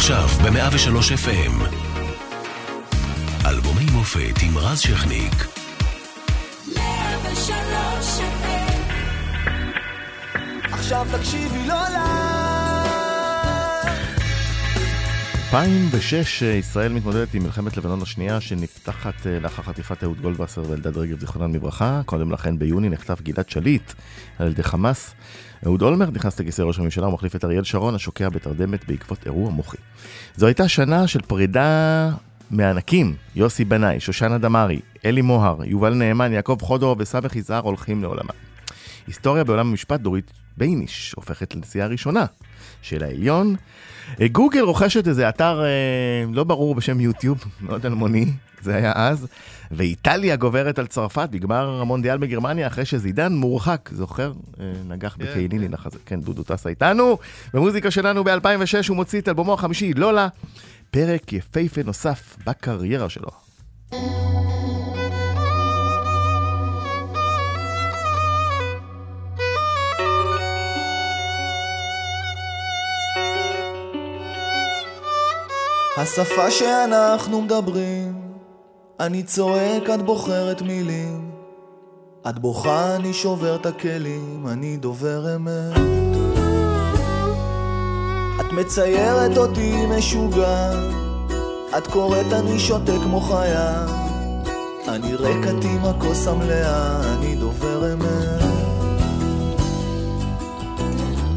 עכשיו 0.00 0.28
ב-103 0.28 0.96
FM. 1.26 1.76
אלבומי 3.46 3.84
מופת 3.92 4.42
עם 4.42 4.58
רז 4.58 4.80
שכניק. 4.80 5.46
103 6.76 8.20
עכשיו 10.72 11.06
תקשיבי 11.12 11.66
לא 11.66 11.74
לה 11.74 12.29
2006 15.50 16.42
ישראל 16.42 16.92
מתמודדת 16.92 17.34
עם 17.34 17.42
מלחמת 17.42 17.76
לבנון 17.76 18.02
השנייה 18.02 18.40
שנפתחת 18.40 19.26
אה, 19.26 19.40
לאחר 19.40 19.62
חטיפת 19.62 20.04
אהוד 20.04 20.20
גולדווסר 20.20 20.62
ואלדד 20.68 20.96
רגב 20.96 21.20
זיכרונם 21.20 21.54
לברכה. 21.54 22.00
קודם 22.06 22.32
לכן 22.32 22.58
ביוני 22.58 22.88
נחטף 22.88 23.20
גלעד 23.20 23.48
שליט 23.48 23.92
על 24.38 24.48
ידי 24.48 24.62
חמאס. 24.62 25.14
אהוד 25.66 25.82
אולמרט 25.82 26.14
נכנס 26.14 26.40
לכיסא 26.40 26.62
ראש 26.62 26.78
הממשלה 26.78 27.08
ומחליף 27.08 27.36
את 27.36 27.44
אריאל 27.44 27.64
שרון 27.64 27.94
השוקע 27.94 28.28
בתרדמת 28.28 28.88
בעקבות 28.88 29.26
אירוע 29.26 29.50
מוחי. 29.50 29.76
זו 30.36 30.46
הייתה 30.46 30.68
שנה 30.68 31.06
של 31.06 31.20
פרידה 31.20 32.10
מענקים, 32.50 33.14
יוסי 33.34 33.64
בנאי, 33.64 34.00
שושנה 34.00 34.38
דמארי, 34.38 34.80
אלי 35.04 35.22
מוהר, 35.22 35.64
יובל 35.64 35.94
נאמן, 35.94 36.32
יעקב 36.32 36.58
חודורוב 36.60 36.96
וס. 36.98 37.36
יזהר 37.36 37.62
הולכים 37.62 38.02
לעולמה. 38.02 38.32
היסטוריה 39.06 39.44
בעולם 39.44 39.68
המשפט 39.68 40.00
דורית 40.00 40.32
בייניש 40.56 41.12
הופכת 41.16 41.54
לנשיאה 41.54 41.84
הראשונה 41.84 42.24
של 42.82 43.04
העליון. 43.04 43.56
אה, 44.20 44.28
גוגל 44.28 44.60
רוכשת 44.60 45.08
איזה 45.08 45.28
אתר 45.28 45.62
אה, 45.62 46.24
לא 46.32 46.44
ברור 46.44 46.74
בשם 46.74 47.00
יוטיוב, 47.00 47.44
מאוד 47.60 47.86
אלמוני, 47.86 48.26
זה 48.62 48.76
היה 48.76 48.92
אז, 48.94 49.26
ואיטליה 49.70 50.36
גוברת 50.36 50.78
על 50.78 50.86
צרפת 50.86 51.28
בגמר 51.30 51.80
המונדיאל 51.80 52.18
בגרמניה 52.18 52.66
אחרי 52.66 52.84
שזידן 52.84 53.32
מורחק, 53.32 53.90
זוכר? 53.92 54.32
אה, 54.60 54.72
נגח 54.88 55.16
כן, 55.18 55.24
בקייליני 55.24 55.66
כן. 55.66 55.72
לחזה, 55.72 55.98
כן, 56.06 56.20
דודו 56.20 56.42
טסה 56.42 56.68
איתנו. 56.68 57.18
במוזיקה 57.54 57.90
שלנו 57.90 58.24
ב-2006 58.24 58.88
הוא 58.88 58.96
מוציא 58.96 59.20
את 59.20 59.28
אלבומו 59.28 59.54
החמישי, 59.54 59.94
לולה, 59.94 60.28
פרק 60.90 61.32
יפהפה 61.32 61.82
נוסף 61.82 62.36
בקריירה 62.46 63.08
שלו. 63.08 63.30
השפה 76.00 76.50
שאנחנו 76.50 77.40
מדברים, 77.42 78.22
אני 79.00 79.22
צועק, 79.22 79.90
את 79.94 80.02
בוחרת 80.02 80.62
מילים. 80.62 81.30
את 82.28 82.38
בוכה, 82.38 82.96
אני 82.96 83.12
שובר 83.12 83.56
את 83.56 83.66
הכלים, 83.66 84.46
אני 84.48 84.76
דובר 84.76 85.36
אמת. 85.36 85.76
את 88.40 88.52
מציירת 88.52 89.36
אותי 89.36 89.86
משוגע, 89.86 90.72
את 91.78 91.86
קוראת, 91.86 92.32
אני 92.32 92.58
שותה 92.58 92.92
כמו 93.02 93.20
חיה. 93.20 93.86
אני 94.88 95.14
רקת 95.14 95.64
עם 95.64 95.84
הכוס 95.84 96.26
המלאה, 96.26 97.14
אני 97.14 97.34
דובר 97.34 97.92
אמת. 97.92 98.42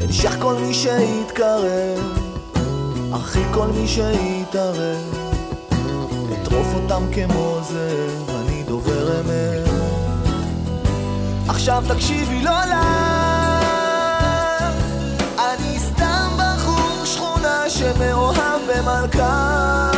אנשך 0.04 0.36
כל 0.40 0.54
מי 0.54 0.74
שיתקרב 0.74 2.24
אחי 3.16 3.44
כל 3.54 3.68
מי 3.68 3.88
שיתערב, 4.54 5.34
אטרוף 6.34 6.68
אותם 6.74 7.04
כמו 7.14 7.60
זאב, 7.62 8.36
אני 8.40 8.64
דובר 8.64 9.20
אמת. 9.20 9.70
עכשיו 11.48 11.84
תקשיבי 11.88 12.42
לא 12.44 12.52
לה, 12.52 13.60
אני 15.40 15.80
סתם 15.80 16.30
בחור 16.38 17.06
שכונה 17.06 17.70
שמאוהב 17.70 18.62
במלכה. 18.68 19.92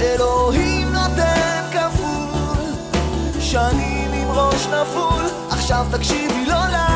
אלוהים 0.00 0.92
נותן 0.92 1.62
כפול, 1.72 2.56
שנים 3.40 4.12
עם 4.12 4.30
ראש 4.30 4.66
נפול, 4.66 5.24
עכשיו 5.50 5.86
תקשיבי 5.92 6.46
לא 6.46 6.68
לה. 6.68 6.89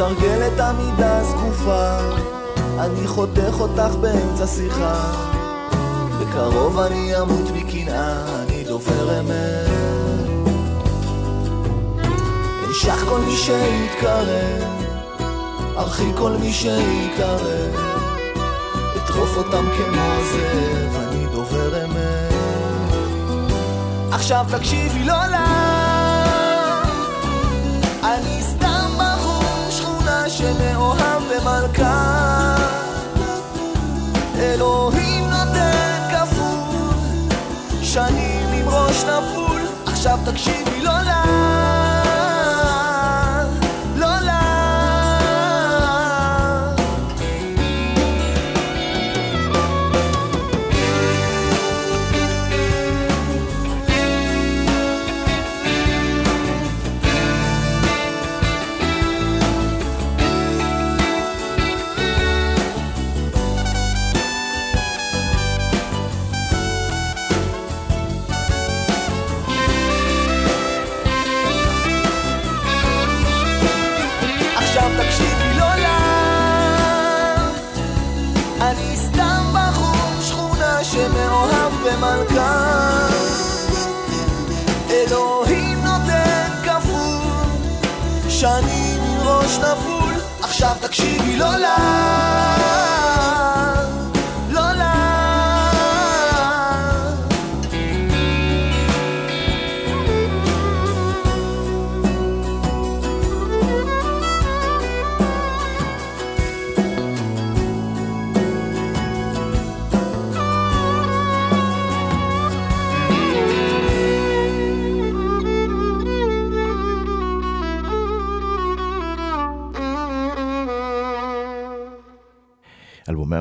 מתרגלת 0.00 0.60
עמידה 0.60 1.24
זקופה, 1.24 1.98
אני 2.78 3.06
חותך 3.06 3.60
אותך 3.60 3.94
באמצע 4.00 4.46
שיחה. 4.46 5.12
בקרוב 6.20 6.78
אני 6.78 7.20
אמות 7.20 7.50
מקנאה, 7.54 8.24
אני 8.42 8.64
דובר 8.64 9.20
אמת. 9.20 9.70
אנשך 12.68 13.04
כל 13.08 13.20
מי 13.20 13.36
שיתקרב, 13.36 14.84
ארחי 15.76 16.12
כל 16.16 16.32
מי 16.40 16.52
שיתערב. 16.52 17.74
אטרוף 18.96 19.36
אותם 19.36 19.64
כמו 19.76 20.10
זאב, 20.32 21.08
אני 21.08 21.26
דובר 21.32 21.84
אמת. 21.84 22.32
עכשיו 24.12 24.46
תקשיבי 24.50 25.04
לא 25.04 25.26
לה 25.30 25.59
שמאוהב 30.40 31.22
במלכה. 31.22 32.56
אלוהים 34.38 35.24
נותן 35.24 36.08
כפול 36.10 36.94
שנים 37.82 38.48
עם 38.52 38.68
ראש 38.68 39.04
נפול. 39.04 39.60
עכשיו 39.86 40.18
תקשיבי 40.24 40.82
לא 40.82 41.02
לה 41.02 41.89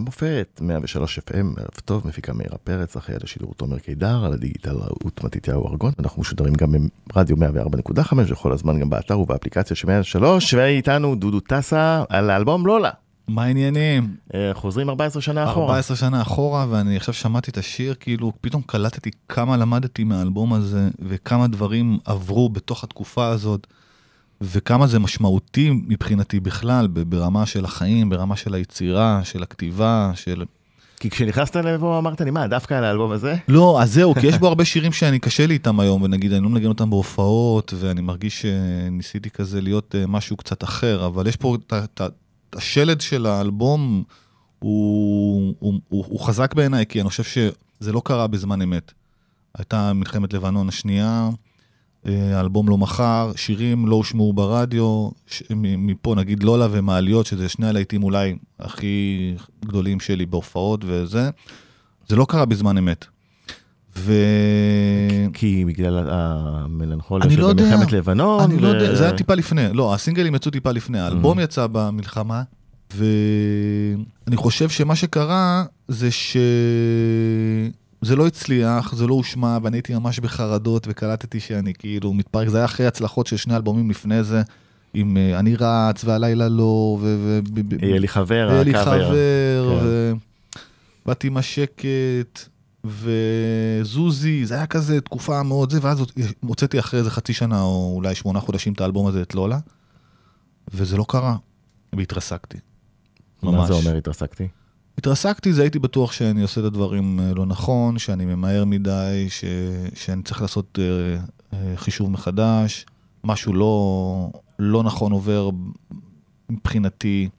מהמופת, 0.09 0.59
103 0.61 1.19
FM, 1.19 1.59
ערב 1.59 1.79
טוב, 1.85 2.07
מפיקה 2.07 2.33
מאירה 2.33 2.57
פרץ, 2.57 2.97
אחרי 2.97 3.15
על 3.15 3.21
השידור 3.23 3.53
תומר 3.57 3.79
קידר, 3.79 4.25
על 4.25 4.33
הדיגיטל 4.33 4.75
רעות 4.75 5.23
מתתיהו 5.23 5.67
ארגון. 5.67 5.91
אנחנו 6.00 6.21
משודרים 6.21 6.53
גם 6.53 6.73
ברדיו 7.13 7.38
104.5 7.38 8.13
וכל 8.27 8.51
הזמן 8.51 8.79
גם 8.79 8.89
באתר 8.89 9.19
ובאפליקציה 9.19 9.75
של 9.75 9.88
103, 9.88 10.53
ואיתנו 10.53 11.15
דודו 11.15 11.39
טסה 11.39 12.03
על 12.09 12.29
האלבום 12.29 12.65
לולה. 12.65 12.89
מה 13.27 13.44
העניינים? 13.44 14.15
אה, 14.33 14.51
חוזרים 14.53 14.89
14 14.89 15.21
שנה 15.21 15.44
אחורה. 15.44 15.65
14 15.65 15.97
שנה 15.97 16.21
אחורה, 16.21 16.65
ואני 16.69 16.97
עכשיו 16.97 17.13
שמעתי 17.13 17.51
את 17.51 17.57
השיר, 17.57 17.94
כאילו, 18.00 18.31
פתאום 18.41 18.61
קלטתי 18.61 19.09
כמה 19.29 19.57
למדתי 19.57 20.03
מהאלבום 20.03 20.53
הזה, 20.53 20.89
וכמה 21.00 21.47
דברים 21.47 21.97
עברו 22.06 22.50
בתוך 22.50 22.83
התקופה 22.83 23.27
הזאת. 23.27 23.67
וכמה 24.41 24.88
זה 24.88 25.00
משמעותי 25.00 25.69
מבחינתי 25.88 26.39
בכלל, 26.39 26.88
ברמה 26.88 27.45
של 27.45 27.65
החיים, 27.65 28.09
ברמה 28.09 28.36
של 28.36 28.53
היצירה, 28.53 29.21
של 29.24 29.44
הכתיבה, 29.44 30.12
של... 30.15 30.45
כי 31.00 31.09
כשנכנסת 31.09 31.56
לפה 31.56 31.97
אמרת 31.97 32.21
לי, 32.21 32.31
מה, 32.31 32.47
דווקא 32.47 32.74
על 32.74 32.83
האלבום 32.83 33.12
הזה? 33.12 33.36
לא, 33.47 33.81
אז 33.81 33.94
זהו, 33.94 34.15
כי 34.15 34.27
יש 34.27 34.38
בו 34.41 34.47
הרבה 34.47 34.65
שירים 34.65 34.91
שאני 34.91 35.19
קשה 35.19 35.47
לי 35.47 35.53
איתם 35.53 35.80
היום, 35.80 36.01
ונגיד, 36.01 36.33
אני 36.33 36.44
לא 36.44 36.50
מנגן 36.50 36.68
אותם 36.68 36.89
בהופעות, 36.89 37.74
ואני 37.80 38.01
מרגיש 38.01 38.41
שניסיתי 38.41 39.30
כזה 39.30 39.62
להיות 39.62 39.95
אה, 39.95 40.07
משהו 40.07 40.38
קצת 40.38 40.63
אחר, 40.63 41.06
אבל 41.06 41.27
יש 41.27 41.35
פה 41.35 41.57
את 41.71 42.01
השלד 42.56 43.01
של 43.01 43.25
האלבום, 43.25 44.03
הוא, 44.59 45.53
הוא, 45.59 45.74
הוא, 45.89 46.06
הוא 46.07 46.19
חזק 46.19 46.53
בעיניי, 46.53 46.85
כי 46.85 47.01
אני 47.01 47.09
חושב 47.09 47.24
שזה 47.24 47.92
לא 47.92 48.01
קרה 48.06 48.27
בזמן 48.27 48.62
אמת. 48.62 48.92
הייתה 49.57 49.94
מלחמת 49.94 50.33
לבנון 50.33 50.69
השנייה, 50.69 51.30
האלבום 52.05 52.69
לא 52.69 52.77
מכר, 52.77 53.31
שירים 53.35 53.87
לא 53.87 53.95
הושמעו 53.95 54.33
ברדיו, 54.33 55.09
ש- 55.27 55.43
מפה 55.55 56.15
נגיד 56.15 56.43
לולה 56.43 56.67
ומעליות, 56.71 57.25
שזה 57.25 57.49
שני 57.49 57.67
הלהיטים 57.67 58.03
אולי 58.03 58.35
הכי 58.59 59.33
גדולים 59.65 59.99
שלי 59.99 60.25
בהופעות 60.25 60.81
וזה, 60.87 61.29
זה 62.07 62.15
לא 62.15 62.25
קרה 62.29 62.45
בזמן 62.45 62.77
אמת. 62.77 63.05
ו... 63.97 64.13
כי 65.33 65.65
בגלל 65.65 66.09
המלנכוליה 66.11 67.29
של 67.29 67.41
לא. 67.41 67.53
מלחמת 67.53 67.91
לבנון. 67.91 68.43
אני 68.43 68.59
לא 68.59 68.67
ו- 68.67 68.71
יודע, 68.71 68.95
זה 68.95 69.03
היה 69.03 69.17
טיפה 69.17 69.33
לפני, 69.33 69.61
לא, 69.73 69.93
הסינגלים 69.93 70.35
יצאו 70.35 70.51
טיפה 70.51 70.71
לפני, 70.71 70.99
האלבום 70.99 71.39
יצא 71.39 71.67
במלחמה, 71.71 72.43
ואני 72.95 74.35
חושב 74.37 74.69
שמה 74.69 74.95
שקרה 74.95 75.63
זה 75.87 76.11
ש... 76.11 76.37
זה 78.01 78.15
לא 78.15 78.27
הצליח, 78.27 78.95
זה 78.95 79.07
לא 79.07 79.13
הושמע, 79.13 79.57
ואני 79.63 79.77
הייתי 79.77 79.93
ממש 79.95 80.19
בחרדות, 80.19 80.87
וקלטתי 80.89 81.39
שאני 81.39 81.73
כאילו 81.73 82.13
מתפרק, 82.13 82.47
זה 82.47 82.57
היה 82.57 82.65
אחרי 82.65 82.87
הצלחות 82.87 83.27
של 83.27 83.37
שני 83.37 83.55
אלבומים 83.55 83.89
לפני 83.89 84.23
זה, 84.23 84.41
עם 84.93 85.17
אה, 85.17 85.39
אני 85.39 85.55
רץ, 85.55 86.03
והלילה 86.03 86.49
לא, 86.49 86.97
ו... 87.01 87.17
ו- 87.55 87.85
יהיה 87.85 87.99
לי 87.99 88.07
חבר, 88.07 88.49
היה 88.51 88.63
לי. 88.63 88.73
חבר, 88.73 89.79
כן. 89.81 90.17
ובאתי 91.05 91.27
עם 91.27 91.37
השקט, 91.37 92.49
וזוזי, 92.85 94.45
זה 94.45 94.55
היה 94.55 94.65
כזה 94.65 95.01
תקופה 95.01 95.43
מאוד 95.43 95.71
זה, 95.71 95.79
ואז 95.81 96.05
הוצאתי 96.39 96.79
אחרי 96.79 96.99
איזה 96.99 97.11
חצי 97.11 97.33
שנה, 97.33 97.61
או 97.61 97.91
אולי 97.95 98.15
שמונה 98.15 98.39
חודשים, 98.39 98.73
את 98.73 98.81
האלבום 98.81 99.07
הזה, 99.07 99.21
את 99.21 99.35
לולה, 99.35 99.59
וזה 100.73 100.97
לא 100.97 101.05
קרה, 101.07 101.35
והתרסקתי. 101.93 102.57
מה 103.43 103.67
זה 103.67 103.73
אומר 103.73 103.95
התרסקתי? 103.95 104.47
התרסקתי, 104.99 105.53
זה 105.53 105.61
הייתי 105.61 105.79
בטוח 105.79 106.11
שאני 106.11 106.41
עושה 106.41 106.61
את 106.61 106.65
הדברים 106.65 107.19
אה, 107.19 107.33
לא 107.33 107.45
נכון, 107.45 107.99
שאני 107.99 108.25
ממהר 108.25 108.65
מדי, 108.65 109.25
ש... 109.29 109.43
שאני 109.95 110.23
צריך 110.23 110.41
לעשות 110.41 110.79
אה, 110.81 111.19
אה, 111.53 111.77
חישוב 111.77 112.11
מחדש, 112.11 112.85
משהו 113.23 113.53
לא, 113.53 114.31
לא 114.59 114.83
נכון 114.83 115.11
עובר 115.11 115.49
מבחינתי 116.49 117.29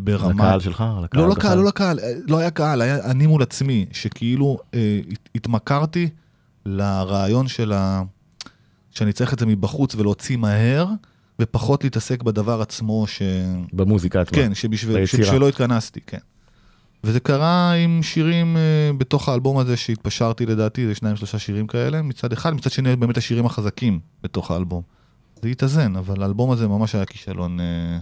ברמה... 0.00 0.44
לקהל 0.44 0.60
שלך? 0.60 0.84
לקהל 1.04 1.22
לא 1.22 1.28
בכלל? 1.28 1.38
לקהל, 1.38 1.58
לא 1.58 1.64
לקהל, 1.64 2.00
אה, 2.00 2.12
לא 2.28 2.38
היה 2.38 2.50
קהל, 2.50 2.82
היה 2.82 3.04
אני 3.10 3.26
מול 3.26 3.42
עצמי, 3.42 3.86
שכאילו 3.92 4.58
אה, 4.74 5.00
הת- 5.10 5.28
התמכרתי 5.34 6.08
לרעיון 6.66 7.48
של 7.48 7.72
ה... 7.72 8.02
שאני 8.90 9.12
צריך 9.12 9.32
את 9.34 9.38
זה 9.38 9.46
מבחוץ 9.46 9.94
ולהוציא 9.94 10.36
מהר, 10.36 10.86
ופחות 11.38 11.84
להתעסק 11.84 12.22
בדבר 12.22 12.60
עצמו, 12.60 13.06
ש... 13.06 13.22
במוזיקה 13.72 14.20
עצמה. 14.20 14.36
כן, 14.36 14.54
שבשביל, 14.54 14.96
ביצירה. 15.00 15.24
שבשבילו 15.24 15.48
התכנסתי, 15.48 16.00
כן. 16.06 16.18
וזה 17.04 17.20
קרה 17.20 17.72
עם 17.72 18.02
שירים 18.02 18.56
אה, 18.56 18.90
בתוך 18.98 19.28
האלבום 19.28 19.58
הזה 19.58 19.76
שהתפשרתי 19.76 20.46
לדעתי, 20.46 20.86
זה 20.86 20.94
שניים 20.94 21.16
שלושה 21.16 21.38
שירים 21.38 21.66
כאלה, 21.66 22.02
מצד 22.02 22.32
אחד, 22.32 22.54
מצד 22.54 22.70
שני 22.70 22.96
באמת 22.96 23.16
השירים 23.16 23.46
החזקים 23.46 24.00
בתוך 24.22 24.50
האלבום. 24.50 24.82
זה 25.42 25.48
התאזן, 25.48 25.96
אבל 25.96 26.22
האלבום 26.22 26.50
הזה 26.50 26.68
ממש 26.68 26.94
היה 26.94 27.04
כישלון. 27.04 27.60
אה, 27.60 27.98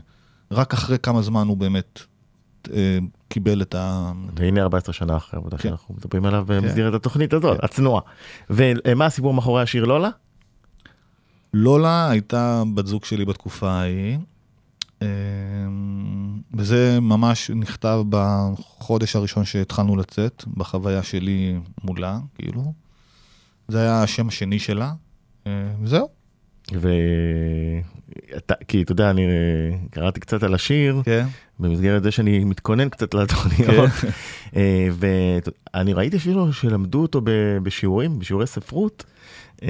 רק 0.50 0.72
אחרי 0.72 0.98
כמה 0.98 1.22
זמן 1.22 1.46
הוא 1.48 1.56
באמת 1.56 2.00
אה, 2.72 2.98
קיבל 3.28 3.62
את 3.62 3.74
ה... 3.74 4.12
והנה 4.36 4.62
14 4.62 4.92
שנה 4.92 5.16
אחרי 5.16 5.38
העבודה 5.38 5.56
כן. 5.56 5.68
שאנחנו 5.68 5.94
מדברים 5.94 6.24
עליו 6.24 6.44
במסגרת 6.46 6.94
התוכנית 6.94 7.32
הזאת, 7.32 7.64
הצנועה. 7.64 8.02
ומה 8.50 9.06
הסיפור 9.06 9.34
מאחורי 9.34 9.62
השיר 9.62 9.84
לולה? 9.84 10.10
לולה 11.54 12.10
הייתה 12.10 12.62
בת 12.74 12.86
זוג 12.86 13.04
שלי 13.04 13.24
בתקופה 13.24 13.70
ההיא, 13.70 14.18
וזה 16.54 17.00
ממש 17.00 17.50
נכתב 17.50 18.02
בחודש 18.08 19.16
הראשון 19.16 19.44
שהתחלנו 19.44 19.96
לצאת, 19.96 20.44
בחוויה 20.56 21.02
שלי 21.02 21.58
מולה, 21.84 22.18
כאילו. 22.34 22.72
זה 23.68 23.80
היה 23.80 24.02
השם 24.02 24.28
השני 24.28 24.58
שלה, 24.58 24.92
אה, 25.46 25.52
וזהו. 25.82 26.08
ו... 26.74 26.88
אתה, 28.36 28.54
כי 28.68 28.82
אתה 28.82 28.92
יודע, 28.92 29.10
אני 29.10 29.26
אה, 29.26 29.78
קראתי 29.90 30.20
קצת 30.20 30.42
על 30.42 30.54
השיר, 30.54 31.02
כן. 31.04 31.26
במסגרת 31.58 32.02
זה 32.02 32.10
שאני 32.10 32.44
מתכונן 32.44 32.88
קצת 32.88 33.14
לתוכניות, 33.14 33.90
אה, 34.56 34.88
ואני 34.92 35.92
ראיתי 35.92 36.16
אפילו 36.16 36.52
שלמדו 36.52 37.02
אותו 37.02 37.20
בשיעורים, 37.62 38.18
בשיעורי 38.18 38.46
ספרות. 38.46 39.04
אה, 39.62 39.68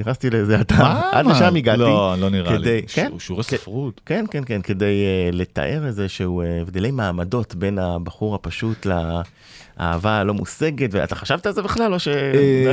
נכנסתי 0.00 0.30
לאיזה 0.30 0.60
אתר, 0.60 0.84
עד 1.12 1.26
לשם 1.26 1.56
הגעתי. 1.56 1.78
לא, 1.78 2.14
לא 2.18 2.30
נראה 2.30 2.58
כדי- 2.58 2.74
לי. 2.80 2.82
כן, 2.88 3.04
שיעור- 3.06 3.20
שיעורי 3.20 3.44
כן. 3.44 3.56
ספרות. 3.56 4.00
כן, 4.06 4.24
כן, 4.30 4.42
כן, 4.46 4.62
כדי 4.62 5.04
uh, 5.30 5.36
לתאר 5.36 5.86
איזה 5.86 6.08
שהוא 6.08 6.42
uh, 6.42 6.46
הבדלי 6.62 6.90
מעמדות 6.90 7.54
בין 7.54 7.78
הבחור 7.78 8.34
הפשוט 8.34 8.86
לאהבה 8.86 10.10
הלא 10.18 10.34
מושגת, 10.34 10.88
ואתה 10.92 11.14
חשבת 11.14 11.46
על 11.46 11.52
זה 11.52 11.62
בכלל, 11.62 11.94
או 11.94 11.98
שרק 12.00 12.16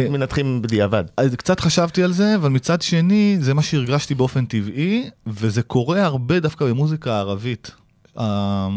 אה, 0.04 0.10
מנתחים 0.10 0.62
בדיעבד? 0.62 1.04
קצת 1.38 1.60
חשבתי 1.60 2.04
על 2.04 2.12
זה, 2.12 2.36
אבל 2.36 2.50
מצד 2.50 2.82
שני, 2.82 3.38
זה 3.40 3.54
מה 3.54 3.62
שהרגשתי 3.62 4.16
באופן 4.16 4.46
טבעי, 4.46 5.10
וזה 5.28 5.62
קורה 5.62 6.04
הרבה 6.06 6.40
דווקא 6.40 6.66
במוזיקה 6.66 7.14
הערבית. 7.14 7.72
אה, 8.20 8.68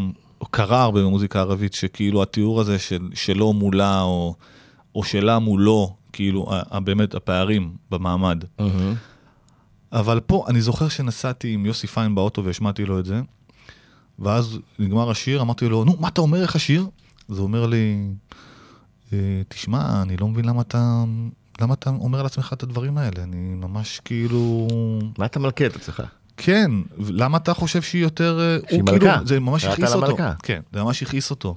קרה 0.51 0.83
הרבה 0.83 1.01
במוזיקה 1.03 1.39
הערבית, 1.39 1.75
שכאילו 1.75 2.23
התיאור 2.23 2.61
הזה 2.61 2.79
של, 2.79 3.09
שלו 3.15 3.53
מולה, 3.53 4.01
או, 4.03 4.35
או 4.95 5.05
שלה 5.05 5.39
מולו, 5.39 5.95
כאילו, 6.13 6.47
באמת 6.85 7.15
הפערים 7.15 7.77
במעמד. 7.91 8.45
אבל 9.93 10.21
פה, 10.21 10.45
אני 10.49 10.61
זוכר 10.63 10.89
שנסעתי 10.89 11.53
עם 11.55 11.67
יוסי 11.67 11.87
פיין 11.87 12.15
באוטו 12.15 12.45
והשמעתי 12.45 12.85
לו 12.85 12.99
את 12.99 13.05
זה, 13.05 13.21
ואז 14.19 14.59
נגמר 14.79 15.11
השיר, 15.11 15.41
אמרתי 15.41 15.69
לו, 15.69 15.85
נו, 15.85 15.97
מה 16.01 16.09
אתה 16.09 16.21
אומר, 16.21 16.43
איך 16.43 16.57
השיר? 16.57 16.87
אז 17.29 17.39
הוא 17.39 17.45
אומר 17.47 17.67
לי, 17.67 18.09
"אה, 19.13 19.19
תשמע, 19.49 20.03
אני 20.03 20.17
לא 20.17 20.29
מבין 20.29 20.45
למה 20.45 20.61
אתה, 20.63 21.05
למה 21.61 21.75
אתה 21.75 21.91
אומר 21.91 22.21
על 22.21 22.27
עצמך 22.27 22.53
את 22.53 22.63
הדברים 22.63 22.99
האלה, 22.99 23.23
אני 23.23 23.55
ממש 23.55 24.01
כאילו... 24.05 24.69
מה 25.19 25.27
אתה 25.27 25.41
מלכה 25.41 25.67
את 25.67 25.77
עצמך? 25.77 26.03
כן, 26.37 26.71
למה 26.99 27.37
אתה 27.37 27.55
חושב 27.55 27.83
שהיא 27.83 28.03
יותר... 28.03 28.41
אה, 28.41 28.59
שהיא 28.69 28.81
הוא 28.81 28.91
מלכה. 28.93 29.13
כאילו, 29.13 29.27
זה 29.27 29.41
ממש 29.41 29.65
הכעיס 29.65 29.95
אותו. 29.95 30.17
כן, 30.43 30.61
זה 30.73 30.83
ממש 30.83 31.03
הכעיס 31.03 31.31
אותו. 31.31 31.57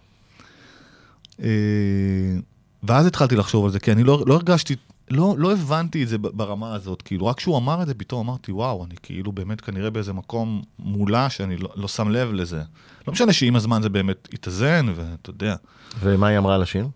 ואז 2.88 3.06
התחלתי 3.06 3.36
לחשוב 3.36 3.66
על 3.66 3.72
זה, 3.72 3.80
כי 3.80 3.92
אני 3.92 4.04
לא, 4.04 4.24
לא 4.28 4.34
הרגשתי, 4.34 4.76
לא, 5.12 5.36
לא 5.38 5.54
הבנתי 5.54 6.04
את 6.04 6.08
זה 6.08 6.18
ברמה 6.18 6.76
הזאת, 6.76 7.02
כאילו, 7.02 7.26
רק 7.26 7.38
כשהוא 7.38 7.58
אמר 7.58 7.82
את 7.82 7.88
זה, 7.88 7.94
פתאום 7.94 8.28
אמרתי, 8.28 8.52
וואו, 8.52 8.86
אני 8.86 8.96
כאילו 9.04 9.32
באמת 9.32 9.62
כנראה 9.62 9.90
באיזה 9.90 10.14
מקום 10.14 10.62
מולה 10.80 11.30
שאני 11.30 11.58
לא, 11.58 11.70
לא 11.76 11.88
שם 11.88 12.10
לב 12.10 12.32
לזה. 12.34 12.62
לא 13.08 13.14
משנה 13.14 13.34
שעם 13.34 13.56
הזמן 13.56 13.82
זה 13.82 13.90
באמת 13.90 14.28
התאזן, 14.34 14.86
ואתה 14.96 15.30
יודע, 15.30 15.56
ומה 16.00 16.28
היא 16.28 16.38
אמרה 16.38 16.56
על 16.56 16.62
השיר? 16.62 16.88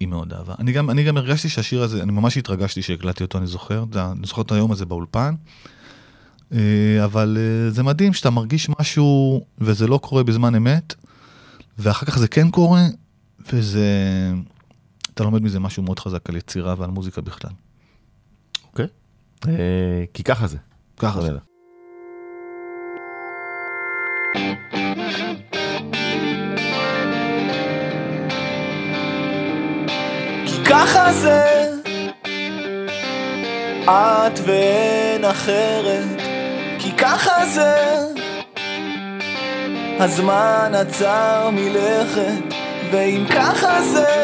היא 0.00 0.08
מאוד 0.08 0.32
אהבה. 0.32 0.54
אני 0.58 0.72
גם, 0.72 0.90
אני 0.90 1.04
גם 1.04 1.16
הרגשתי 1.16 1.48
שהשיר 1.48 1.82
הזה, 1.82 2.02
אני 2.02 2.12
ממש 2.12 2.36
התרגשתי 2.36 2.82
שהקלטתי 2.82 3.24
אותו, 3.24 3.38
אני 3.38 3.46
זוכר, 3.46 3.84
אני 3.96 4.26
זוכר 4.26 4.42
את 4.42 4.52
היום 4.52 4.72
הזה 4.72 4.86
באולפן. 4.86 5.34
אה, 6.52 7.04
אבל 7.04 7.38
אה, 7.40 7.70
זה 7.70 7.82
מדהים 7.82 8.12
שאתה 8.12 8.30
מרגיש 8.30 8.68
משהו 8.80 9.44
וזה 9.58 9.86
לא 9.86 9.98
קורה 9.98 10.22
בזמן 10.22 10.54
אמת, 10.54 10.94
ואחר 11.78 12.06
כך 12.06 12.18
זה 12.18 12.28
כן 12.28 12.50
קורה, 12.50 12.82
וזה... 13.52 13.86
אתה 15.14 15.24
לומד 15.24 15.42
מזה 15.42 15.60
משהו 15.60 15.82
מאוד 15.82 15.98
חזק 15.98 16.28
על 16.28 16.36
יצירה 16.36 16.74
ועל 16.78 16.90
מוזיקה 16.90 17.20
בכלל. 17.20 17.50
אוקיי. 18.64 18.86
אה, 19.48 20.04
כי 20.14 20.22
ככה 20.22 20.46
זה. 20.46 20.58
ככה 20.96 21.20
זה. 21.20 21.32
ככה 30.64 31.12
זה, 31.12 31.44
את 33.84 34.40
ואין 34.44 35.24
אחרת, 35.24 36.20
כי 36.78 36.92
ככה 36.92 37.46
זה, 37.46 37.74
הזמן 39.98 40.72
עצר 40.74 41.50
מלכת, 41.52 42.54
ואם 42.92 43.24
ככה 43.30 43.82
זה, 43.82 44.21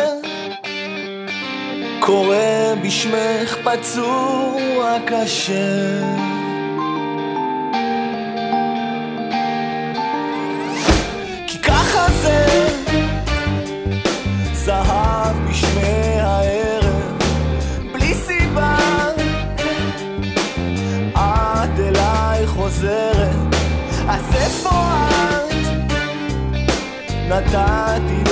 קורה 2.08 2.74
בשמך 2.82 3.56
פצוע 3.64 4.96
קשה. 5.06 6.02
כי 11.46 11.58
ככה 11.58 12.06
זה, 12.22 12.68
זהב 14.52 15.36
בשמי 15.50 16.20
הערב, 16.20 17.22
בלי 17.92 18.14
סיבה, 18.14 18.76
את 21.14 21.78
אליי 21.78 22.46
חוזרת, 22.46 23.54
אז 24.08 24.24
איפה 24.34 24.70
את? 24.70 25.54
נתתי 27.28 28.27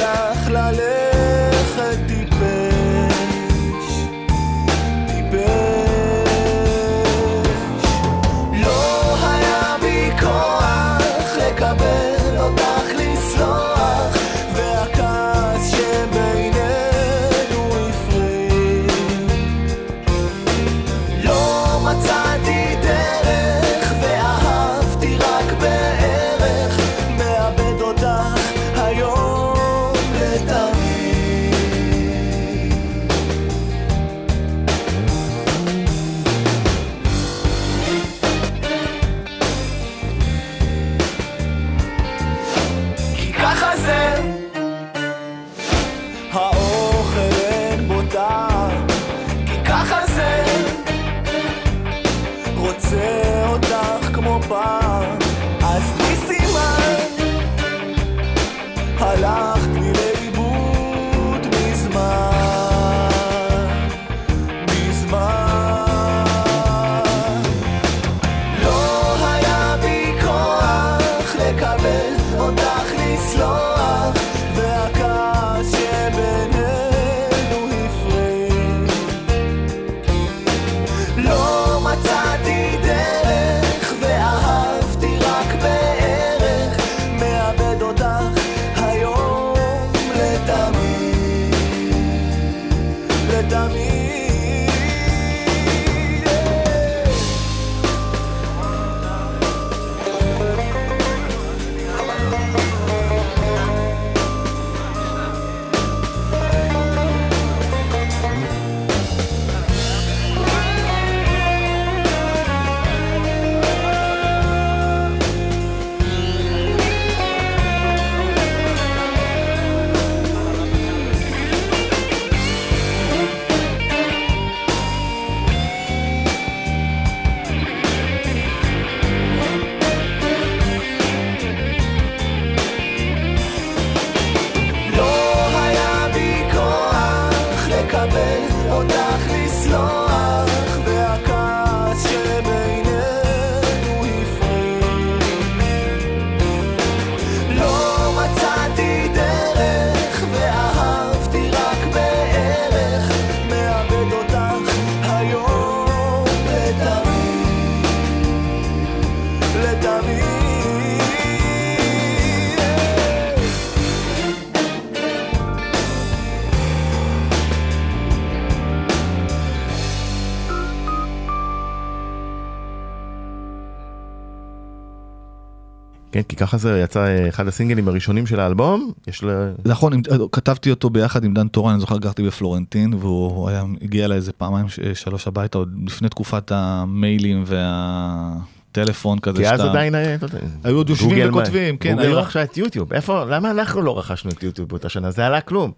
כן, 176.16 176.22
כי 176.22 176.36
ככה 176.36 176.56
זה 176.56 176.80
יצא 176.84 177.00
אה, 177.06 177.28
אחד 177.28 177.48
הסינגלים 177.48 177.88
הראשונים 177.88 178.26
של 178.26 178.40
האלבום, 178.40 178.92
יש 179.06 179.22
לה... 179.22 179.50
נכון, 179.64 179.92
עם- 179.92 180.00
כתבתי 180.32 180.70
אותו 180.70 180.90
ביחד 180.90 181.24
עם 181.24 181.34
דן 181.34 181.48
טורן, 181.48 181.72
אני 181.72 181.80
זוכר 181.80 181.98
גרתי 181.98 182.22
בפלורנטין, 182.22 182.94
והוא 182.94 183.48
היה, 183.48 183.64
הגיע 183.82 184.04
אליי 184.04 184.16
איזה 184.16 184.32
פעמיים 184.32 184.68
ש- 184.68 184.80
שלוש 184.94 185.26
הביתה, 185.26 185.58
עוד 185.58 185.74
לפני 185.86 186.08
תקופת 186.08 186.52
המיילים 186.54 187.44
והטלפון 187.46 189.18
כזה. 189.18 189.42
כי 189.42 189.48
אז 189.48 189.58
שאתה- 189.60 189.70
עדיין, 189.70 189.94
אה, 189.94 190.16
היו 190.64 190.76
עוד 190.76 190.90
יושבים 190.90 191.10
גוגל 191.10 191.30
מה- 191.30 191.36
וכותבים, 191.38 191.76
כן, 191.76 191.90
גוגל 191.96 192.02
היום- 192.06 192.18
רכשה 192.18 192.42
את 192.42 192.56
יוטיוב, 192.56 192.92
איפה, 192.92 193.24
למה 193.24 193.50
אנחנו 193.50 193.82
לא 193.82 193.98
רכשנו 193.98 194.30
את 194.30 194.42
יוטיוב 194.42 194.68
באותה 194.68 194.88
שנה? 194.88 195.10
זה 195.10 195.26
עלה 195.26 195.40
כלום, 195.40 195.72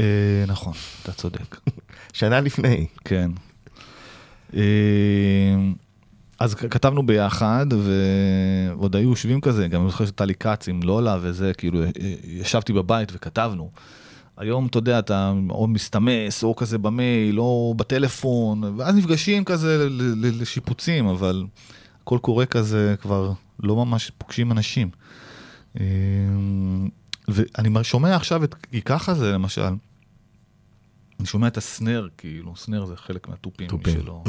אה, 0.00 0.04
נכון, 0.46 0.72
אתה 1.02 1.12
צודק. 1.12 1.56
שנה 2.12 2.40
לפני. 2.40 2.86
כן. 3.04 3.30
אה, 6.40 6.44
אז 6.44 6.54
כתבנו 6.54 7.06
ביחד, 7.06 7.66
ועוד 7.70 8.96
היו 8.96 9.10
יושבים 9.10 9.40
כזה, 9.40 9.68
גם 9.68 9.82
אני 9.82 9.90
זוכר 9.90 10.06
שטלי 10.06 10.34
כץ 10.34 10.68
עם 10.68 10.80
לולה 10.82 11.18
וזה, 11.20 11.52
כאילו, 11.54 11.82
אה, 11.82 11.88
ישבתי 12.24 12.72
בבית 12.72 13.08
וכתבנו. 13.12 13.70
היום, 14.36 14.66
אתה 14.66 14.78
יודע, 14.78 14.98
אתה 14.98 15.32
או 15.50 15.66
מסתמס, 15.66 16.44
או 16.44 16.56
כזה 16.56 16.78
במייל, 16.78 17.40
או 17.40 17.74
בטלפון, 17.76 18.64
ואז 18.76 18.94
נפגשים 18.94 19.44
כזה 19.44 19.88
לשיפוצים, 20.16 21.06
אבל 21.06 21.44
הכל 22.02 22.18
קורה 22.22 22.46
כזה, 22.46 22.94
כבר 23.00 23.32
לא 23.62 23.76
ממש 23.76 24.10
פוגשים 24.18 24.52
אנשים. 24.52 24.88
אה, 25.80 25.84
ואני 27.28 27.84
שומע 27.84 28.16
עכשיו 28.16 28.44
את 28.44 28.54
כי 28.54 28.82
ככה 28.82 29.14
זה, 29.14 29.32
למשל, 29.32 29.62
אני 31.20 31.26
שומע 31.26 31.46
את 31.46 31.56
הסנר, 31.56 32.08
כאילו, 32.18 32.56
סנר 32.56 32.86
זה 32.86 32.96
חלק 32.96 33.28
מהתופים 33.28 33.68
תופים. 33.68 34.00
שלו. 34.00 34.24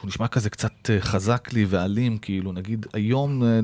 שהוא 0.00 0.08
נשמע 0.08 0.28
כזה 0.28 0.50
קצת 0.50 0.90
אה, 0.90 1.00
חזק 1.00 1.52
לי 1.52 1.66
ואלים, 1.68 2.18
כאילו, 2.18 2.52
נגיד 2.52 2.86
היום, 2.92 3.42
אה, 3.44 3.60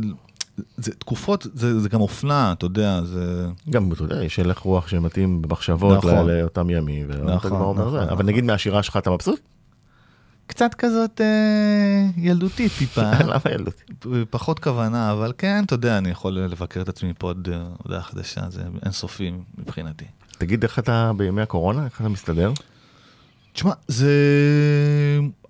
זה 0.76 0.92
תקופות, 0.94 1.46
זה, 1.54 1.80
זה 1.80 1.88
גם 1.88 2.00
אופנה, 2.00 2.52
אתה 2.52 2.66
יודע, 2.66 3.02
זה... 3.02 3.46
גם, 3.70 3.92
אתה 3.92 4.02
יודע, 4.02 4.24
יש 4.24 4.38
הלך 4.38 4.58
רוח 4.58 4.88
שמתאים 4.88 5.42
במחשבות 5.42 5.98
נכון. 5.98 6.26
לאותם 6.26 6.70
ימים, 6.70 7.08
נכון, 7.10 7.52
נכון. 7.52 7.78
נכון. 7.78 8.08
אבל 8.08 8.24
נגיד 8.24 8.44
מהשירה 8.44 8.82
שלך 8.82 8.96
אתה 8.96 9.10
מבסוט? 9.10 9.40
קצת 10.46 10.74
כזאת 10.74 11.20
אה, 11.20 12.06
ילדותית 12.16 12.72
טיפה, 12.78 13.10
למה 13.30 13.40
ילדות? 13.54 13.82
פחות 14.30 14.58
כוונה, 14.58 15.12
אבל 15.12 15.32
כן, 15.38 15.64
אתה 15.64 15.74
יודע, 15.74 15.98
אני 15.98 16.08
יכול 16.08 16.32
לבקר 16.32 16.80
את 16.80 16.88
עצמי 16.88 17.12
פה 17.18 17.26
עוד 17.26 17.48
אה, 17.52 17.62
הודעה 17.82 18.02
חדשה, 18.02 18.50
זה 18.50 18.62
אינסופי 18.84 19.32
מבחינתי. 19.58 20.04
תגיד 20.38 20.62
איך 20.62 20.78
אתה 20.78 21.12
בימי 21.16 21.42
הקורונה, 21.42 21.84
איך 21.84 22.00
אתה 22.00 22.08
מסתדר? 22.08 22.52
תשמע, 23.52 23.72
זה... 23.88 24.10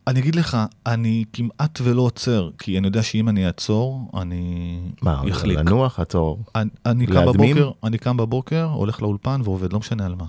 אני 0.06 0.20
אגיד 0.20 0.34
לך, 0.34 0.56
אני 0.86 1.24
כמעט 1.32 1.80
ולא 1.82 2.02
עוצר, 2.02 2.50
כי 2.58 2.78
אני 2.78 2.86
יודע 2.86 3.02
שאם 3.02 3.28
אני 3.28 3.46
אעצור, 3.46 4.10
אני 4.20 4.78
מה, 5.02 5.22
אחליק. 5.30 5.58
לנוח, 5.58 6.00
עצור? 6.00 6.42
אני, 6.54 6.70
אני 6.86 7.06
קם? 7.06 7.26
בבוקר, 7.26 7.70
אני 7.84 7.98
קם 7.98 8.16
בבוקר, 8.16 8.64
הולך 8.64 9.02
לאולפן 9.02 9.40
ועובד, 9.44 9.72
לא 9.72 9.78
משנה 9.78 10.06
על 10.06 10.14
מה. 10.14 10.26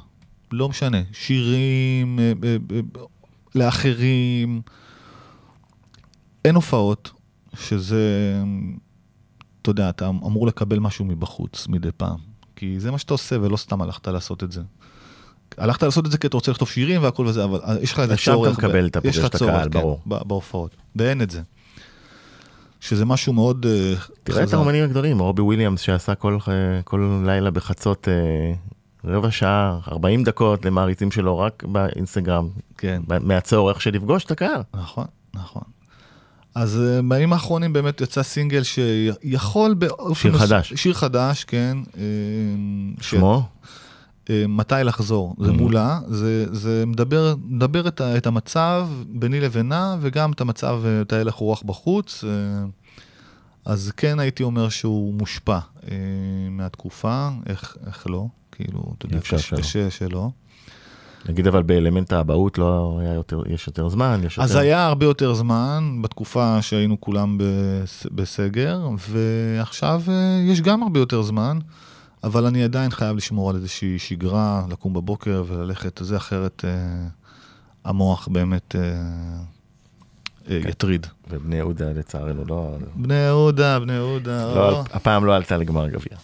לא 0.52 0.70
משנה, 0.70 0.98
שירים, 1.12 2.20
אה, 2.20 2.34
אה, 2.44 2.58
אה, 2.72 2.80
לאחרים, 3.56 4.62
אין 6.46 6.56
הופעות, 6.56 7.12
שזה, 7.60 8.36
אתה 9.62 9.70
יודע, 9.70 9.90
אתה 9.90 10.08
אמור 10.08 10.48
לקבל 10.48 10.80
משהו 10.80 11.06
מבחוץ 11.06 11.68
מדי 11.68 11.92
פעם. 11.98 12.20
כי 12.56 12.80
זה 12.80 12.92
מה 12.92 12.98
שאתה 12.98 13.14
עושה, 13.14 13.42
ולא 13.42 13.58
סתם 13.58 13.82
הלכת 13.82 14.08
לעשות 14.08 14.44
את 14.44 14.52
זה. 14.52 14.62
הלכת 15.58 15.84
לעשות 15.84 16.06
את 16.06 16.12
זה 16.12 16.18
כי 16.18 16.28
אתה 16.28 16.38
רוצה 16.38 16.52
לכתוב 16.52 16.70
שירים 16.70 17.04
והכל 17.04 17.26
וזה, 17.28 17.44
אבל 17.44 17.60
יש 17.82 17.94
לך 17.94 18.00
איזה 18.00 18.18
צורך. 18.18 18.60
אתה 18.60 18.68
מקבל 18.68 18.84
ב- 18.84 18.86
את 18.86 19.06
יש 19.06 19.18
לך 19.18 19.26
הפוגש 19.26 19.42
את 19.44 19.50
הקהל, 19.50 19.70
כן, 19.72 19.80
ברור. 19.80 20.02
בהופעות, 20.06 20.76
ואין 20.96 21.22
את 21.22 21.32
זה. 21.32 21.42
שזה 22.80 23.06
משהו 23.06 23.34
מאוד 23.34 23.66
אה, 23.70 23.94
תראה 24.24 24.44
את 24.44 24.48
חזק. 24.48 24.54
האומנים 24.54 24.84
הגדולים, 24.84 25.20
רובי 25.20 25.42
וויליאמס 25.42 25.82
שעשה 25.82 26.16
כל, 26.16 26.38
אה, 26.48 26.82
כל 26.84 27.22
לילה 27.26 27.52
בחצות 27.52 28.08
אה, 28.08 28.54
רבע 29.12 29.32
שעה, 29.32 29.80
40 29.92 30.24
דקות 30.24 30.66
למעריצים 30.66 31.12
שלו 31.12 31.40
רק 31.40 31.64
באינסטגרם, 31.64 32.50
כן. 32.78 33.02
מהצורך 33.22 33.82
של 33.82 33.94
לפגוש 33.94 34.26
את 34.26 34.32
הקהל. 34.32 34.62
נכון, 34.74 35.06
נכון. 35.34 35.62
אז 36.56 36.82
בימים 37.08 37.34
האחרונים 37.34 37.74
באמת 37.74 38.02
יצא 38.02 38.24
סינגל 38.24 38.64
שיכול 38.64 39.74
באופן... 39.74 40.14
שיר 40.14 40.38
חדש. 40.38 40.74
שיר 40.74 40.94
חדש, 40.94 41.44
כן. 41.44 41.78
שמו? 43.02 43.44
מתי 44.48 44.76
לחזור, 44.84 45.36
זה 45.40 45.50
Mhm. 45.52 45.54
מולה, 45.54 46.00
זה, 46.08 46.46
זה 46.56 46.84
מדבר, 46.88 47.36
מדבר 47.46 47.88
את, 47.88 48.02
את 48.02 48.28
המצב 48.28 48.88
ביני 49.10 49.40
לבינה 49.40 49.98
וגם 50.02 50.32
את 50.32 50.42
המצב, 50.42 50.80
אה, 50.86 51.02
את 51.02 51.14
ההלך 51.14 51.34
רוח 51.34 51.64
בחוץ. 51.66 52.24
אה, 52.24 52.30
אז 53.66 53.92
כן 53.98 54.20
הייתי 54.20 54.44
אומר 54.44 54.70
שהוא 54.70 55.14
מושפע 55.14 55.58
אה, 55.92 55.92
מהתקופה, 56.52 57.30
איך, 57.46 57.78
איך 57.88 58.08
לא, 58.10 58.26
כאילו, 58.52 58.94
אתה 58.98 59.06
יודע, 59.06 59.20
קשה, 59.20 59.38
שלא. 59.38 59.58
קשה 59.58 59.90
שלא. 59.92 60.30
נגיד 61.30 61.48
אבל 61.48 61.64
באלמנט 61.64 62.14
האבהות 62.14 62.58
לא 62.58 62.98
היה 63.02 63.14
יותר, 63.14 63.42
יש 63.50 63.68
יותר 63.68 63.90
זמן, 63.90 64.22
יש 64.26 64.38
יותר... 64.38 64.44
אז 64.44 64.56
היה 64.56 64.86
הרבה 64.86 65.06
יותר 65.06 65.34
זמן 65.34 66.00
בתקופה 66.02 66.62
שהיינו 66.62 67.02
כולם 67.02 67.38
בס- 67.40 68.06
בסגר, 68.12 68.90
ועכשיו 69.10 70.02
אה, 70.08 70.14
יש 70.52 70.62
גם 70.62 70.84
הרבה 70.84 71.00
יותר 71.00 71.22
זמן, 71.22 71.60
אבל 72.28 72.46
אני 72.46 72.64
עדיין 72.64 72.92
חייב 72.92 73.16
לשמור 73.18 73.50
על 73.50 73.56
איזושהי 73.56 74.00
שגרה, 74.00 74.64
לקום 74.70 74.94
בבוקר 74.94 75.44
וללכת, 75.48 76.00
זה 76.04 76.18
אחרת 76.18 76.66
אה, 76.68 76.72
המוח 77.86 78.28
באמת 78.32 78.76
אה, 78.76 78.82
אה, 80.50 80.70
יטריד. 80.70 81.08
ובני 81.30 81.56
יהודה 81.56 81.86
לצערנו 81.92 82.46
לא... 82.46 82.78
בני 82.96 83.14
יהודה, 83.14 83.80
בני 83.80 83.94
יהודה. 83.94 84.56
לא, 84.56 84.72
או. 84.72 84.84
הפעם 84.94 85.26
לא 85.26 85.36
עלתה 85.36 85.58
לגמר 85.58 85.88
גביע. 85.88 86.18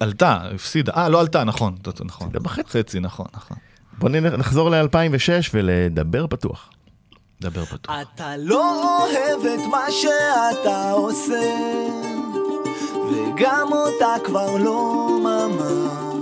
עלתה, 0.00 0.38
הפסידה. 0.54 0.92
אה, 0.96 1.08
לא 1.08 1.20
עלתה, 1.20 1.44
נכון, 1.44 1.74
נכון. 2.04 2.28
בחצי. 2.32 2.78
חצי, 2.78 3.00
נכון, 3.00 3.26
נכון. 3.34 3.56
בוא 3.98 4.08
נ- 4.08 4.26
נחזור 4.26 4.70
ל-2006 4.70 5.50
ולדבר 5.54 6.26
פתוח. 6.26 6.70
דבר 7.40 7.64
פתוח. 7.64 7.94
אתה 8.16 8.36
לא 8.38 8.98
אוהב 9.00 9.46
את 9.46 9.70
מה 9.70 9.84
שאתה 9.90 10.90
עושה, 10.90 11.40
וגם 13.12 13.72
אותה 13.72 14.14
כבר 14.24 14.56
לא 14.56 15.08
ממש. 15.20 16.12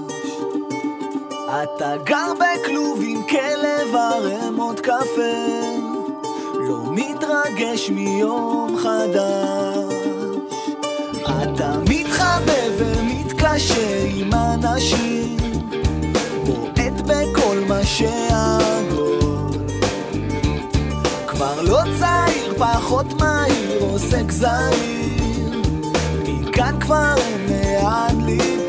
אתה 1.62 1.96
גר 2.04 2.32
בכלוב 2.34 3.00
עם 3.02 3.22
כלב 3.22 3.94
ערמות 3.94 4.80
קפה, 4.80 5.46
לא 6.54 6.82
מתרגש 6.90 7.90
מיום 7.90 8.76
חדש. 8.76 9.94
אתה 11.42 11.72
מתחבא 11.88 12.62
ומתקשה 12.78 14.04
עם 14.16 14.30
אנשים, 14.34 15.36
בועט 16.44 17.00
בכל 17.06 17.56
מה 17.68 17.84
שעגול. 17.84 19.52
כבר 21.26 21.62
לא 21.62 21.80
צעיר, 21.98 22.54
פחות 22.58 23.06
מהיר, 23.20 23.82
עוסק 23.82 24.30
זעיר 24.30 25.19
מכאן 26.60 26.80
כבר 26.80 27.14
אין 27.18 27.46
לאן 27.48 28.20
ליפול 28.26 28.59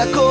atacó 0.00 0.27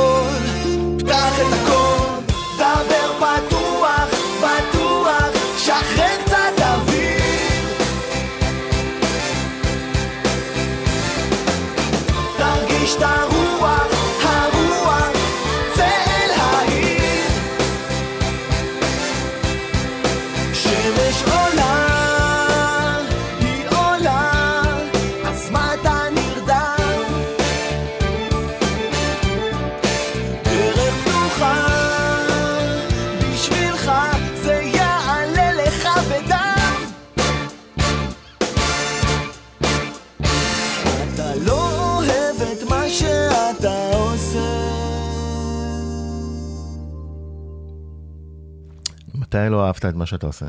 מתי 49.38 49.50
לא 49.50 49.66
אהבת 49.66 49.84
את 49.84 49.94
מה 49.94 50.06
שאתה 50.06 50.26
עושה? 50.26 50.46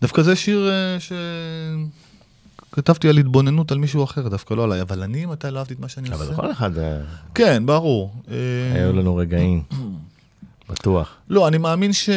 דווקא 0.00 0.22
זה 0.22 0.36
שיר 0.36 0.70
אה, 0.70 0.96
שכתבתי 2.70 3.08
על 3.08 3.18
התבוננות 3.18 3.72
על 3.72 3.78
מישהו 3.78 4.04
אחר, 4.04 4.28
דווקא 4.28 4.54
לא 4.54 4.64
עליי, 4.64 4.80
אבל 4.80 5.02
אני 5.02 5.26
מתי 5.26 5.50
לא 5.50 5.58
אהבתי 5.58 5.74
את 5.74 5.80
מה 5.80 5.88
שאני 5.88 6.08
אבל 6.08 6.22
עושה. 6.22 6.32
לכל 6.32 6.50
אחד 6.50 6.78
אה, 6.78 7.00
כן, 7.34 7.66
ברור. 7.66 8.14
אה, 8.30 8.34
היו 8.74 8.92
לנו 8.92 9.16
רגעים, 9.16 9.62
בטוח. 10.70 11.16
לא, 11.28 11.48
אני 11.48 11.58
מאמין 11.58 11.92
ש... 11.92 12.10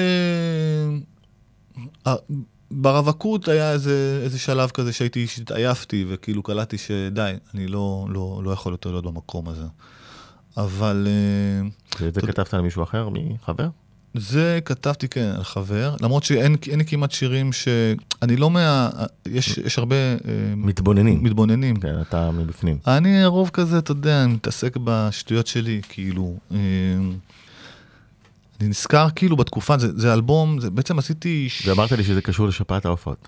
ברווקות 2.71 3.47
היה 3.47 3.71
איזה, 3.71 4.21
איזה 4.23 4.39
שלב 4.39 4.69
כזה 4.69 4.93
שהייתי, 4.93 5.27
שהתעייפתי 5.27 6.05
וכאילו 6.09 6.43
קלטתי 6.43 6.77
שדי, 6.77 7.33
אני 7.53 7.67
לא, 7.67 8.07
לא, 8.09 8.41
לא 8.43 8.51
יכול 8.51 8.71
יותר 8.73 8.91
להיות 8.91 9.05
במקום 9.05 9.47
הזה. 9.47 9.65
אבל 10.57 11.07
ואת 12.01 12.13
זה 12.13 12.21
כתבת 12.21 12.53
על 12.53 12.61
מישהו 12.61 12.83
אחר, 12.83 13.09
מחבר? 13.13 13.67
זה 14.13 14.59
כתבתי 14.65 15.07
כן 15.07 15.31
על 15.37 15.43
חבר, 15.43 15.95
למרות 16.01 16.23
שאין 16.23 16.55
אין 16.69 16.79
לי 16.79 16.85
כמעט 16.85 17.11
שירים 17.11 17.53
ש... 17.53 17.67
אני 18.21 18.35
לא 18.35 18.49
מה... 18.49 18.89
יש, 19.25 19.57
יש 19.57 19.77
הרבה 19.77 19.95
אה, 19.95 20.17
מתבוננים. 20.55 21.23
מתבוננים. 21.23 21.75
כן, 21.75 21.95
אתה 22.01 22.31
מבפנים. 22.31 22.77
אני 22.87 23.25
רוב 23.25 23.49
כזה, 23.53 23.77
אתה 23.77 23.91
יודע, 23.91 24.23
אני 24.23 24.33
מתעסק 24.33 24.77
בשטויות 24.83 25.47
שלי, 25.47 25.81
כאילו. 25.89 26.37
אה, 26.51 26.57
אני 28.61 28.69
נזכר 28.69 29.07
כאילו 29.15 29.37
בתקופה, 29.37 29.77
זה, 29.77 29.87
זה 29.95 30.13
אלבום, 30.13 30.59
זה 30.59 30.69
בעצם 30.69 30.99
עשיתי... 30.99 31.49
ש- 31.49 31.67
ואמרת 31.67 31.91
לי 31.91 32.03
שזה 32.03 32.21
קשור 32.21 32.47
לשפעת 32.47 32.85
העופות. 32.85 33.27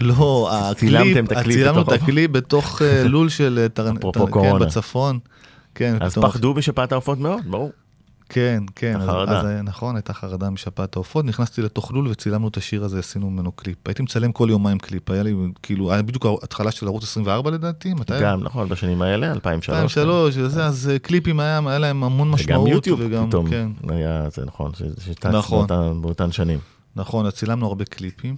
לא, 0.00 0.48
הקליפ, 0.52 0.78
צילמנו 1.44 1.82
את 1.82 1.92
הקליפ 1.92 2.30
בתוך 2.30 2.82
אה, 2.82 3.04
לול 3.04 3.28
של 3.28 3.66
קורונה. 4.30 4.58
כן, 4.58 4.66
בצפון. 4.66 5.18
כן, 5.74 5.96
אז 6.00 6.14
פחדו 6.14 6.54
משפעת 6.54 6.92
העופות 6.92 7.18
מאוד, 7.18 7.40
ברור. 7.46 7.70
כן, 8.32 8.62
כן, 8.76 8.96
אז, 8.96 9.08
החרדה. 9.08 9.38
אז 9.40 9.46
היה- 9.46 9.62
נכון, 9.62 9.96
הייתה 9.96 10.12
חרדה 10.12 10.50
משפעת 10.50 10.96
העופות, 10.96 11.24
נכנסתי 11.24 11.62
לתוך 11.62 11.92
לול 11.92 12.08
וצילמנו 12.08 12.48
את 12.48 12.56
השיר 12.56 12.84
הזה, 12.84 12.98
עשינו 12.98 13.30
ממנו 13.30 13.52
קליפ. 13.52 13.76
הייתי 13.88 14.02
מצלם 14.02 14.32
כל 14.32 14.46
יומיים 14.50 14.78
קליפ, 14.78 15.10
היה 15.10 15.22
לי, 15.22 15.34
כאילו, 15.62 15.92
היה 15.92 16.02
בדיוק 16.02 16.26
ההתחלה 16.26 16.70
של 16.70 16.86
ערוץ 16.86 17.02
24 17.02 17.50
לדעתי, 17.50 17.94
מתי? 17.94 18.20
גם, 18.22 18.42
נכון, 18.42 18.68
בשנים 18.68 19.02
האלה, 19.02 19.32
2003. 19.32 19.78
2003, 19.98 20.36
וזה, 20.36 20.64
אז 20.66 20.88
אה, 20.92 20.98
קליפים 20.98 21.40
היה, 21.40 21.60
היה 21.66 21.78
להם 21.78 22.04
המון 22.04 22.28
וגם 22.28 22.34
משמעות. 22.34 22.68
יוטיוב 22.70 23.00
וגם, 23.02 23.28
פתאום 23.28 23.50
כן, 23.50 23.68
היה, 23.88 24.28
זה 24.34 24.44
נכון, 24.46 24.72
שטס 25.00 25.26
נכון. 25.26 25.66
באותן- 25.66 26.02
באותן 26.02 26.32
שנים. 26.32 26.58
נכון, 26.96 27.26
אז 27.26 27.32
צילמנו 27.32 27.66
הרבה 27.66 27.84
קליפים. 27.84 28.36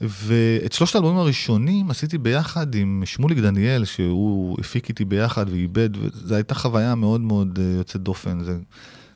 ואת 0.00 0.72
שלושת 0.72 0.94
האלבומים 0.94 1.18
הראשונים 1.18 1.90
עשיתי 1.90 2.18
ביחד 2.18 2.74
עם 2.74 3.02
שמוליק 3.06 3.38
דניאל, 3.38 3.84
שהוא 3.84 4.56
הפיק 4.60 4.88
איתי 4.88 5.04
ביחד 5.04 5.46
ועיבד, 5.48 5.90
וזו 5.96 6.34
הייתה 6.34 6.54
חוויה 6.54 6.94
מאוד 6.94 7.20
מאוד 7.20 7.58
אה, 7.62 7.78
יוצאת 7.78 8.00
דופן. 8.02 8.44
זה 8.44 8.58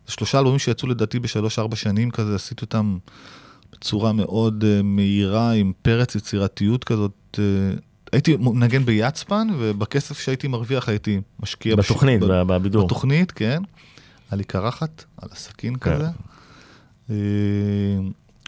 שלושה 0.09 0.39
אלבומים 0.39 0.59
שיצאו 0.59 0.89
לדעתי 0.89 1.19
בשלוש-ארבע 1.19 1.77
שנים 1.77 2.11
כזה, 2.11 2.35
עשיתי 2.35 2.65
אותם 2.65 2.99
בצורה 3.73 4.13
מאוד 4.13 4.65
uh, 4.65 4.83
מהירה, 4.83 5.53
עם 5.53 5.73
פרץ 5.83 6.15
יצירתיות 6.15 6.85
כזאת. 6.85 7.13
Uh, 7.33 7.39
הייתי 8.13 8.37
מנגן 8.37 8.85
ביצפן, 8.85 9.49
ובכסף 9.59 10.21
שהייתי 10.21 10.49
מרוויח 10.49 10.89
הייתי 10.89 11.21
משקיע... 11.41 11.77
בתוכנית, 11.77 12.21
בש... 12.21 12.29
בבידור. 12.29 12.87
בתוכנית, 12.87 13.33
כן. 13.33 13.63
היה 14.31 14.37
לי 14.37 14.45
קרחת 14.45 15.05
על 15.17 15.29
הסכין 15.33 15.75
כן. 15.81 15.95
כזה. 15.95 16.09
Uh, 17.09 17.13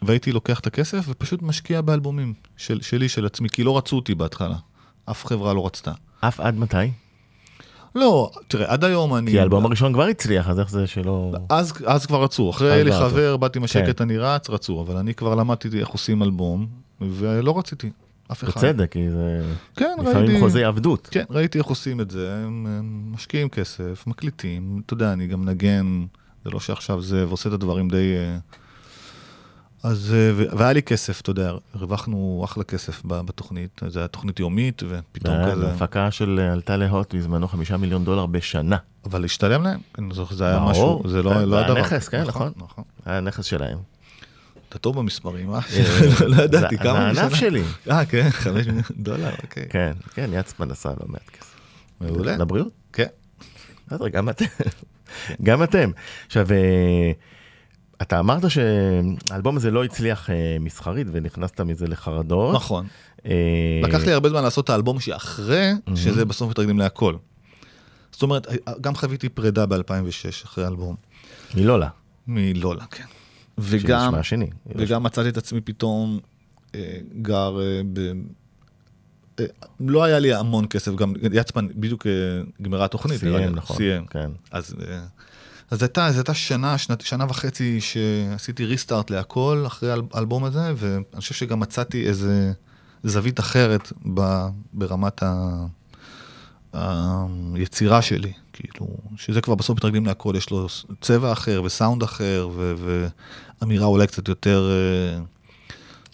והייתי 0.02 0.32
לוקח 0.32 0.60
את 0.60 0.66
הכסף 0.66 1.04
ופשוט 1.08 1.42
משקיע 1.42 1.80
באלבומים 1.80 2.34
של, 2.56 2.80
שלי, 2.80 3.08
של 3.08 3.26
עצמי, 3.26 3.48
כי 3.48 3.64
לא 3.64 3.78
רצו 3.78 3.96
אותי 3.96 4.14
בהתחלה. 4.14 4.56
אף 5.10 5.26
חברה 5.26 5.54
לא 5.54 5.66
רצתה. 5.66 5.92
אף 6.20 6.40
עד 6.40 6.58
מתי? 6.58 6.76
לא, 7.94 8.30
תראה, 8.48 8.72
עד 8.72 8.84
היום 8.84 9.14
אני... 9.14 9.30
כי 9.30 9.40
האלבום 9.40 9.66
הראשון 9.66 9.92
כבר 9.92 10.02
הצליח, 10.02 10.48
אז 10.48 10.60
איך 10.60 10.70
זה 10.70 10.86
שלא... 10.86 11.32
אז, 11.48 11.72
אז 11.86 12.06
כבר 12.06 12.22
רצו, 12.22 12.50
אחרי 12.50 12.72
היה 12.72 12.84
לי 12.84 12.92
חבר, 12.92 13.36
באתי 13.36 13.58
עם 13.58 13.64
השקט, 13.64 13.98
כן. 13.98 14.04
אני 14.04 14.18
רץ, 14.18 14.50
רצו, 14.50 14.80
אבל 14.86 14.96
אני 14.96 15.14
כבר 15.14 15.34
למדתי 15.34 15.80
איך 15.80 15.88
עושים 15.88 16.22
אלבום, 16.22 16.66
ולא 17.00 17.58
רציתי, 17.58 17.90
אף 18.32 18.44
אחד. 18.44 18.52
בצדק, 18.52 18.92
כי 18.92 19.10
זה... 19.10 19.42
כן, 19.76 19.96
לפעמים 20.00 20.16
ראיתי... 20.16 20.40
חוזי 20.40 20.64
עבדות. 20.64 21.08
כן, 21.10 21.24
ראיתי 21.30 21.58
איך 21.58 21.66
עושים 21.66 22.00
את 22.00 22.10
זה, 22.10 22.34
הם, 22.34 22.66
הם 22.66 23.12
משקיעים 23.14 23.48
כסף, 23.48 24.04
מקליטים, 24.06 24.82
אתה 24.86 24.94
יודע, 24.94 25.12
אני 25.12 25.26
גם 25.26 25.44
נגן, 25.44 26.04
זה 26.44 26.50
לא 26.50 26.60
שעכשיו 26.60 27.02
זה, 27.02 27.28
ועושה 27.28 27.48
את 27.48 27.54
הדברים 27.54 27.88
די... 27.88 28.14
אה, 28.16 28.38
אז, 29.82 30.14
אה, 30.14 30.44
והיה 30.56 30.72
לי 30.72 30.82
כסף, 30.82 31.20
אתה 31.20 31.30
יודע, 31.30 31.52
הרווחנו 31.74 32.42
אחלה 32.44 32.64
כסף 32.64 33.02
בתוכנית, 33.04 33.80
זו 33.88 34.00
הייתה 34.00 34.12
תוכנית 34.12 34.40
יומית, 34.40 34.82
ופתאום 34.88 35.36
כזה... 35.50 35.72
הפקה 35.72 36.10
של 36.10 36.40
אה, 36.42 36.52
עלתה 36.52 36.76
להוט 36.76 37.14
בזמנו 37.14 37.48
חמישה 37.48 37.76
מיליון 37.76 38.04
דולר 38.04 38.26
בשנה. 38.26 38.76
אבל 39.04 39.24
השתלם 39.24 39.62
להם, 39.62 39.80
זה 40.30 40.46
היה 40.46 40.60
משהו, 40.60 41.02
זה 41.08 41.22
לא, 41.22 41.42
לא 41.42 41.58
הדבר. 41.58 41.74
זה 41.74 41.74
היה 41.74 41.84
נכס, 41.84 42.08
כן, 42.08 42.24
נכון. 42.24 42.52
נכון. 42.56 42.84
היה 43.06 43.20
נכס 43.20 43.44
שלהם. 43.44 43.78
אתה 44.68 44.78
טוב 44.78 44.98
במספרים, 44.98 45.54
אה? 45.54 45.60
לא 46.26 46.42
ידעתי, 46.42 46.78
כמה 46.78 46.92
בשנה? 46.92 47.14
זה 47.14 47.20
הענף 47.20 47.34
שלי. 47.34 47.62
אה, 47.90 48.04
כן, 48.04 48.30
חמש 48.30 48.66
מיליון 48.66 48.82
דולר, 48.96 49.30
אוקיי. 49.42 49.66
כן, 49.70 49.92
כן, 50.14 50.30
יצפן 50.32 50.70
עשה 50.70 50.88
לא 50.88 51.06
מעט 51.08 51.30
כסף. 51.30 51.54
מעולה. 52.00 52.36
לבריאות? 52.36 52.72
כן. 52.92 53.06
גם 54.12 54.28
אתם. 54.28 54.44
גם 55.46 55.62
אתם. 55.62 55.90
עכשיו, 56.26 56.46
אה, 56.52 57.12
אתה 58.02 58.20
אמרת 58.20 58.42
שהאלבום 58.50 59.56
הזה 59.56 59.70
לא 59.70 59.84
הצליח 59.84 60.30
אה, 60.30 60.56
מסחרית 60.60 61.06
ונכנסת 61.12 61.60
מזה 61.60 61.86
לחרדות. 61.86 62.54
נכון. 62.54 62.86
אה... 63.26 63.80
לקח 63.82 64.04
לי 64.04 64.12
הרבה 64.12 64.28
זמן 64.28 64.42
לעשות 64.42 64.64
את 64.64 64.70
האלבום 64.70 65.00
שאחרי, 65.00 65.72
mm-hmm. 65.72 65.96
שזה 65.96 66.24
בסוף 66.24 66.50
מתרגלים 66.50 66.78
להכל. 66.78 67.14
זאת 68.12 68.22
אומרת, 68.22 68.46
גם 68.80 68.94
חוויתי 68.94 69.28
פרידה 69.28 69.66
ב-2006 69.66 70.44
אחרי 70.44 70.64
האלבום. 70.64 70.96
מלולה. 71.54 71.88
מלולה, 72.26 72.84
כן. 72.90 73.04
וגם, 73.58 74.14
השני. 74.14 74.50
וגם 74.66 75.02
מצאתי 75.02 75.28
את 75.28 75.36
עצמי 75.36 75.60
פתאום 75.60 76.18
אה, 76.74 76.98
גר 77.22 77.60
אה, 77.60 77.80
ב... 77.92 77.98
אה, 79.40 79.44
לא 79.80 80.04
היה 80.04 80.18
לי 80.18 80.34
המון 80.34 80.66
כסף, 80.70 80.94
גם 80.94 81.12
יצפן 81.32 81.68
בדיוק 81.74 82.06
אה, 82.06 82.12
גמרה 82.62 82.84
התוכנית. 82.84 83.20
סיים, 83.20 83.54
נכון. 83.54 83.76
סיים. 83.76 84.06
כן. 84.06 84.30
אז... 84.50 84.74
אה, 84.88 85.00
אז 85.70 85.82
הייתה, 85.82 86.10
זו 86.10 86.18
הייתה 86.18 86.34
שנה, 86.34 86.78
שנת, 86.78 87.00
שנה 87.00 87.24
וחצי 87.28 87.80
שעשיתי 87.80 88.64
ריסטארט 88.64 89.10
להכל 89.10 89.64
אחרי 89.66 89.90
האלבום 90.12 90.44
הזה, 90.44 90.72
ואני 90.76 91.02
חושב 91.16 91.34
שגם 91.34 91.60
מצאתי 91.60 92.06
איזה 92.06 92.52
זווית 93.04 93.40
אחרת 93.40 93.92
ב, 94.14 94.46
ברמת 94.72 95.22
ה, 95.22 95.66
היצירה 97.54 98.02
שלי, 98.02 98.32
כאילו, 98.52 98.86
שזה 99.16 99.40
כבר 99.40 99.54
בסוף 99.54 99.76
מתרגלים 99.76 100.06
להכל, 100.06 100.34
יש 100.36 100.50
לו 100.50 100.66
צבע 101.00 101.32
אחר 101.32 101.62
וסאונד 101.64 102.02
אחר, 102.02 102.48
ו, 102.54 102.74
ואמירה 103.60 103.86
אולי 103.86 104.06
קצת 104.06 104.28
יותר... 104.28 104.70
אה, 104.70 105.20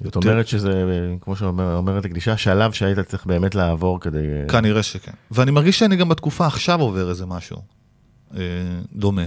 זאת 0.04 0.16
אומרת 0.16 0.48
שזה, 0.48 0.84
כמו 1.20 1.36
שאומרת 1.36 2.04
הקדישה, 2.04 2.36
שלב 2.36 2.72
שהיית 2.72 2.98
צריך 2.98 3.26
באמת 3.26 3.54
לעבור 3.54 4.00
כדי... 4.00 4.18
אה, 4.18 4.48
כנראה 4.48 4.82
שכן. 4.82 5.12
ואני 5.30 5.50
מרגיש 5.50 5.78
שאני 5.78 5.96
גם 5.96 6.08
בתקופה 6.08 6.46
עכשיו 6.46 6.80
עובר 6.80 7.10
איזה 7.10 7.26
משהו 7.26 7.56
אה, 8.36 8.40
דומה. 8.92 9.24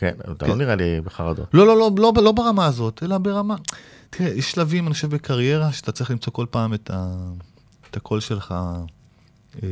כן, 0.00 0.14
אתה 0.32 0.44
כן. 0.44 0.50
לא 0.50 0.56
נראה 0.56 0.74
לי 0.74 1.00
בחרדות. 1.00 1.54
לא, 1.54 1.66
לא, 1.66 1.78
לא, 1.78 1.90
לא, 1.98 2.12
לא 2.22 2.32
ברמה 2.32 2.66
הזאת, 2.66 3.02
אלא 3.02 3.18
ברמה... 3.18 3.56
תראה, 4.10 4.30
יש 4.30 4.50
שלבים, 4.50 4.86
אני 4.86 4.94
חושב, 4.94 5.10
בקריירה, 5.10 5.72
שאתה 5.72 5.92
צריך 5.92 6.10
למצוא 6.10 6.32
כל 6.32 6.46
פעם 6.50 6.74
את, 6.74 6.90
ה... 6.94 7.14
את 7.90 7.96
הקול 7.96 8.20
שלך, 8.20 8.54
אה, 9.62 9.68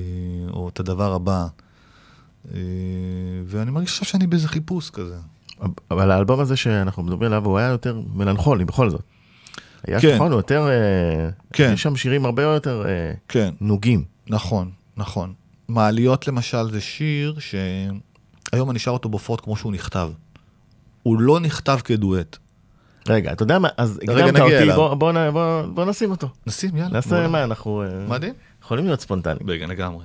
או 0.51 0.69
את 0.69 0.81
הדבר 0.81 1.13
הבא. 1.13 1.47
אה, 2.55 2.61
ואני 3.47 3.71
מרגיש 3.71 3.91
עכשיו 3.91 4.05
שאני 4.09 4.27
באיזה 4.27 4.49
חיפוש 4.49 4.91
כזה. 4.91 5.17
אבל 5.91 6.11
האלבום 6.11 6.41
הזה 6.41 6.57
שאנחנו 6.57 7.03
מדברים 7.03 7.33
עליו, 7.33 7.45
הוא 7.45 7.59
היה 7.59 7.69
יותר 7.69 8.01
מלנכולי, 8.15 8.65
בכל 8.65 8.91
זאת. 8.91 9.03
היה 9.87 10.01
כן. 10.01 10.15
נכון, 10.15 10.33
הוא 10.33 10.39
יותר... 10.39 10.69
אה, 10.69 11.31
כן. 11.53 11.71
יש 11.75 11.83
שם 11.83 11.97
שירים 11.97 12.25
הרבה 12.25 12.43
יותר 12.43 12.85
כן. 13.29 13.55
נוגים. 13.61 14.05
נכון, 14.27 14.71
נכון. 14.97 15.33
מעליות 15.69 16.29
למשל 16.29 16.71
זה 16.71 16.81
שיר 16.81 17.37
ש... 17.39 17.55
היום 18.53 18.71
אני 18.71 18.79
שר 18.79 18.91
אותו 18.91 19.09
בהופעות 19.09 19.41
כמו 19.41 19.57
שהוא 19.57 19.73
נכתב. 19.73 20.11
הוא 21.03 21.21
לא 21.21 21.41
נכתב 21.41 21.79
כדואט. 21.85 22.37
רגע, 23.09 23.33
אתה 23.33 23.43
יודע 23.43 23.59
מה, 23.59 23.69
אז 23.77 24.01
הקדמת 24.03 24.41
אותי, 24.41 24.71
בוא, 24.75 24.95
בוא, 24.95 25.31
בוא, 25.33 25.63
בוא 25.63 25.85
נשים 25.85 26.11
אותו. 26.11 26.29
נשים, 26.47 26.77
יאללה. 26.77 26.93
נעשה 26.93 27.21
בוא. 27.21 27.27
מה, 27.27 27.45
אנחנו... 27.45 27.83
אה, 27.83 27.89
מדהים. 28.09 28.35
יכולים 28.63 28.85
להיות 28.85 29.01
ספונטניים. 29.01 29.51
רגע, 29.51 29.67
לגמרי. 29.67 30.05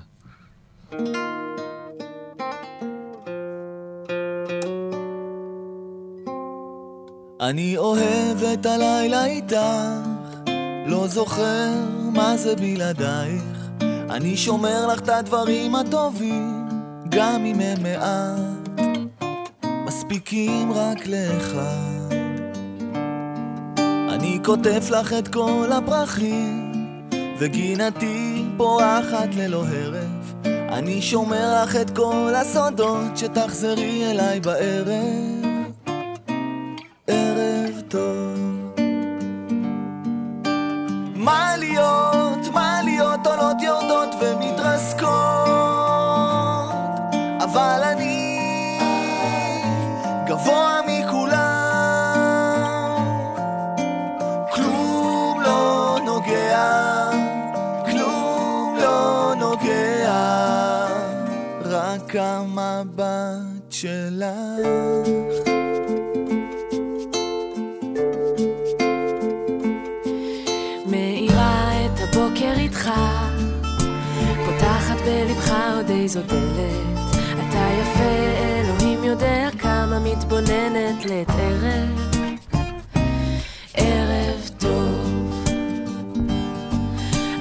אני 7.41 7.77
אוהב 7.77 8.43
את 8.53 8.65
הלילה 8.65 9.25
איתך, 9.25 9.57
לא 10.87 11.07
זוכר 11.07 11.69
מה 12.13 12.37
זה 12.37 12.55
בלעדייך. 12.55 13.43
אני 14.09 14.37
שומר 14.37 14.87
לך 14.87 14.99
את 14.99 15.09
הדברים 15.09 15.75
הטובים. 15.75 16.62
גם 17.15 17.45
אם 17.45 17.59
הם 17.59 17.83
מעט, 17.83 18.81
מספיקים 19.85 20.71
רק 20.71 21.07
לאחד. 21.07 22.13
אני 24.09 24.39
כותב 24.45 24.81
לך 24.91 25.13
את 25.13 25.27
כל 25.27 25.69
הפרחים, 25.71 26.71
וגינתי 27.39 28.45
פורחת 28.57 29.35
ללא 29.35 29.63
הרף. 29.65 30.33
אני 30.45 31.01
שומר 31.01 31.63
לך 31.63 31.75
את 31.75 31.89
כל 31.89 32.33
הסודות, 32.35 33.17
שתחזרי 33.17 34.11
אליי 34.11 34.39
בערב. 34.39 34.87
ערב 37.07 37.81
טוב. 37.87 38.73
מה 41.15 41.57
להיות, 41.57 42.02
רק 62.13 62.19
המבט 62.19 63.71
שלך 63.71 64.25
מאירה 70.85 71.71
את 71.85 71.99
הבוקר 71.99 72.53
איתך 72.57 72.89
פותחת 74.45 74.97
בלבך 75.05 75.53
עוד 75.75 75.89
איזו 75.89 76.19
דלת 76.21 77.15
אתה 77.33 77.67
יפה, 77.81 78.39
אלוהים 78.45 79.03
יודע 79.03 79.49
כמה 79.59 79.99
מתבוננת 79.99 81.05
לעת 81.05 81.29
ערב. 81.29 82.15
ערב 83.73 84.49
טוב. 84.57 85.43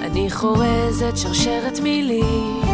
אני 0.02 0.30
חורזת 0.30 1.16
שרשרת 1.16 1.80
מילים, 1.82 2.71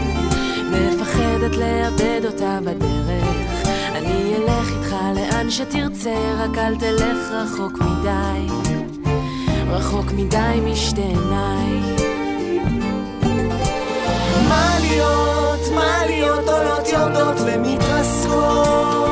מפחדת 1.48 1.56
לאבד 1.56 2.20
אותה 2.24 2.58
בדרך. 2.64 3.68
אני 3.94 4.36
אלך 4.36 4.68
איתך 4.68 4.94
לאן 5.14 5.50
שתרצה, 5.50 6.14
רק 6.38 6.58
אל 6.58 6.76
תלך 6.76 7.30
רחוק 7.30 7.78
מדי, 7.80 8.52
רחוק 9.70 10.12
מדי 10.12 10.60
משתי 10.64 11.02
עיניי. 11.02 11.80
מה 14.48 14.76
להיות, 14.80 15.60
מה 15.74 16.06
להיות 16.06 16.48
עולות 16.48 16.88
יורדות 16.88 17.36
ומתרסקות 17.46 19.07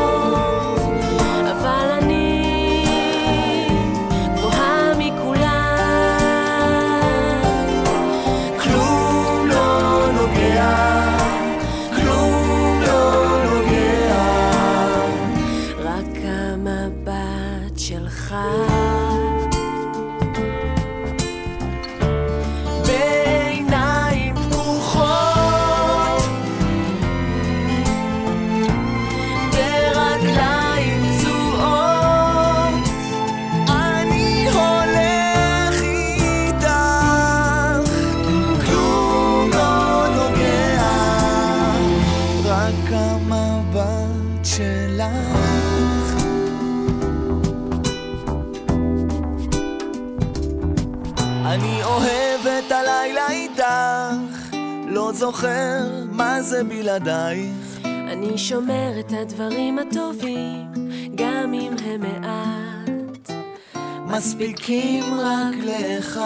אני 51.67 51.83
אוהב 51.85 52.47
את 52.47 52.73
הלילה 52.73 53.31
איתך, 53.31 54.57
לא 54.89 55.13
זוכר 55.15 55.81
מה 56.13 56.43
זה 56.43 56.65
בלעדייך. 56.65 57.81
אני 57.85 58.39
שומר 58.39 59.01
את 59.01 59.13
הדברים 59.13 59.79
הטובים, 59.79 60.73
גם 61.15 61.55
אם 61.55 61.73
הם 61.85 62.01
מעט. 62.01 63.31
מספיקים 64.07 65.05
רק 65.15 65.55
לאחד. 65.65 66.21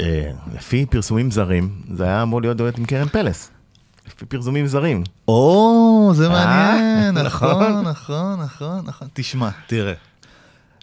אה, 0.00 0.30
לפי 0.54 0.86
פרסומים 0.86 1.30
זרים, 1.30 1.82
זה 1.94 2.04
היה 2.04 2.22
אמור 2.22 2.40
להיות 2.40 2.56
דואט 2.56 2.78
עם 2.78 2.84
קרן 2.84 3.08
פלס. 3.08 3.50
לפי 4.06 4.26
פרסומים 4.26 4.66
זרים. 4.66 5.02
או, 5.28 6.10
זה 6.14 6.28
מעניין, 6.28 7.16
אה, 7.18 7.22
נכון, 7.28 7.62
נכון. 7.62 7.84
נכון, 7.84 8.40
נכון, 8.40 8.80
נכון. 8.86 9.08
תשמע, 9.14 9.50
תראה. 9.66 9.94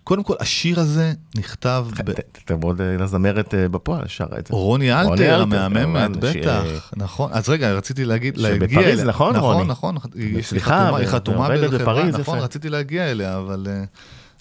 קודם 0.04 0.24
כל, 0.24 0.34
השיר 0.40 0.80
הזה 0.80 1.14
נכתב 1.36 1.86
ב... 2.06 2.12
תעבוד 2.46 2.82
לזמרת 2.82 3.54
אה, 3.54 3.70
בפועל, 3.70 4.08
שרה 4.08 4.40
את 4.40 4.48
זה. 4.48 4.54
רוני 4.54 4.94
אלתר, 4.94 5.12
אלתר, 5.12 5.42
המהממת, 5.42 6.12
ש- 6.16 6.18
בטח, 6.38 6.92
נכון. 6.98 7.32
אז 7.34 7.50
רגע, 7.50 7.74
רציתי 7.74 8.06
להגיד, 8.06 8.38
להגיע 8.38 8.68
שבפריז, 8.68 9.00
אליה. 9.00 9.10
נכון, 9.10 9.36
רוני? 9.36 9.68
נכון, 9.68 9.96
נכון. 9.96 10.12
היא 10.16 10.44
סליחה, 10.44 10.70
חתומה- 10.86 10.98
היא 10.98 11.08
ו- 11.08 11.12
חתומה 11.12 11.40
ועובדת 11.40 11.60
באיזה 11.60 11.80
חברה, 11.80 11.94
בפריז, 12.00 12.16
נכון. 12.16 12.40
רציתי 12.40 12.70
להגיע 12.70 13.12
אליה, 13.12 13.38
אבל... 13.38 13.68
אה, 13.70 13.84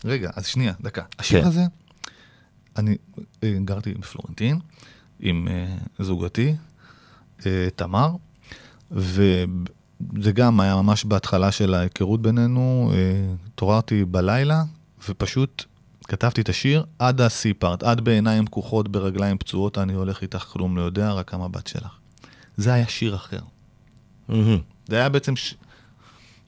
רגע, 0.04 0.30
אז 0.36 0.46
שנייה, 0.46 0.72
דקה. 0.80 1.02
השיר 1.18 1.40
כן. 1.42 1.46
הזה, 1.48 1.62
אני 2.76 2.96
אה, 3.44 3.56
גרתי 3.64 3.94
בפלורנטין 3.94 4.58
עם 5.20 5.48
אה, 5.50 5.66
זוגתי, 6.04 6.54
אה, 7.46 7.68
תמר, 7.76 8.10
וזה 8.90 9.44
גם 10.34 10.60
היה 10.60 10.74
ממש 10.74 11.04
בהתחלה 11.04 11.50
של 11.52 11.74
ההיכרות 11.74 12.22
בינינו, 12.22 12.92
אה, 12.94 12.98
התעוררתי 13.54 14.04
בלילה, 14.04 14.62
ופשוט 15.08 15.64
כתבתי 16.08 16.40
את 16.40 16.48
השיר 16.48 16.84
עד 16.98 17.20
השיא 17.20 17.54
פארט, 17.58 17.82
עד 17.82 18.00
בעיניים 18.00 18.46
פקוחות, 18.46 18.88
ברגליים 18.88 19.38
פצועות, 19.38 19.78
אני 19.78 19.92
הולך 19.92 20.22
איתך, 20.22 20.38
כלום 20.38 20.76
לא 20.76 20.82
יודע, 20.82 21.12
רק 21.12 21.34
המבט 21.34 21.66
שלך. 21.66 21.90
זה 22.56 22.72
היה 22.72 22.88
שיר 22.88 23.14
אחר. 23.14 23.40
מהמם. 24.28 24.58
זה 24.88 24.96
היה 24.96 25.08
בעצם 25.08 25.36
ש... 25.36 25.54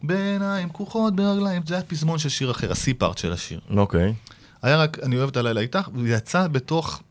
בעיניים 0.02 0.68
פקוחות, 0.68 1.16
ברגליים, 1.16 1.62
זה 1.66 1.74
היה 1.74 1.82
פזמון 1.82 2.18
של 2.18 2.28
שיר 2.28 2.50
אחר, 2.50 2.72
השיא 2.72 2.94
פארט 2.98 3.18
של 3.18 3.32
השיר. 3.32 3.60
אוקיי. 3.76 4.14
היה 4.62 4.76
רק, 4.76 4.98
אני 5.02 5.16
אוהב 5.16 5.28
את 5.28 5.36
הלילה 5.36 5.60
איתך, 5.60 5.88
והוא 5.92 6.06
יצא 6.06 6.48
בתוך 6.48 7.02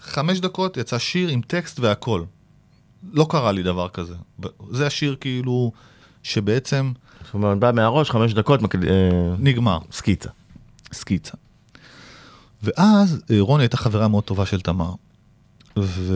חמש 0.00 0.40
דקות, 0.40 0.76
יצא 0.76 0.98
שיר 0.98 1.28
עם 1.28 1.40
טקסט 1.40 1.80
והכל. 1.80 2.22
לא 3.12 3.26
קרה 3.30 3.52
לי 3.52 3.62
דבר 3.62 3.88
כזה. 3.88 4.14
זה 4.70 4.86
השיר 4.86 5.16
כאילו, 5.20 5.72
שבעצם 6.22 6.92
זאת 7.24 7.34
אומרת, 7.34 7.58
בא 7.58 7.70
מהראש, 7.74 8.10
חמש 8.10 8.34
דקות, 8.34 8.60
אה, 8.62 8.68
נגמר, 9.38 9.78
סקיצה. 9.92 10.28
סקיצה. 10.92 11.32
ואז 12.62 13.20
אה, 13.30 13.36
רוני 13.40 13.62
הייתה 13.62 13.76
חברה 13.76 14.08
מאוד 14.08 14.24
טובה 14.24 14.46
של 14.46 14.60
תמר. 14.60 14.92
ו... 15.78 16.14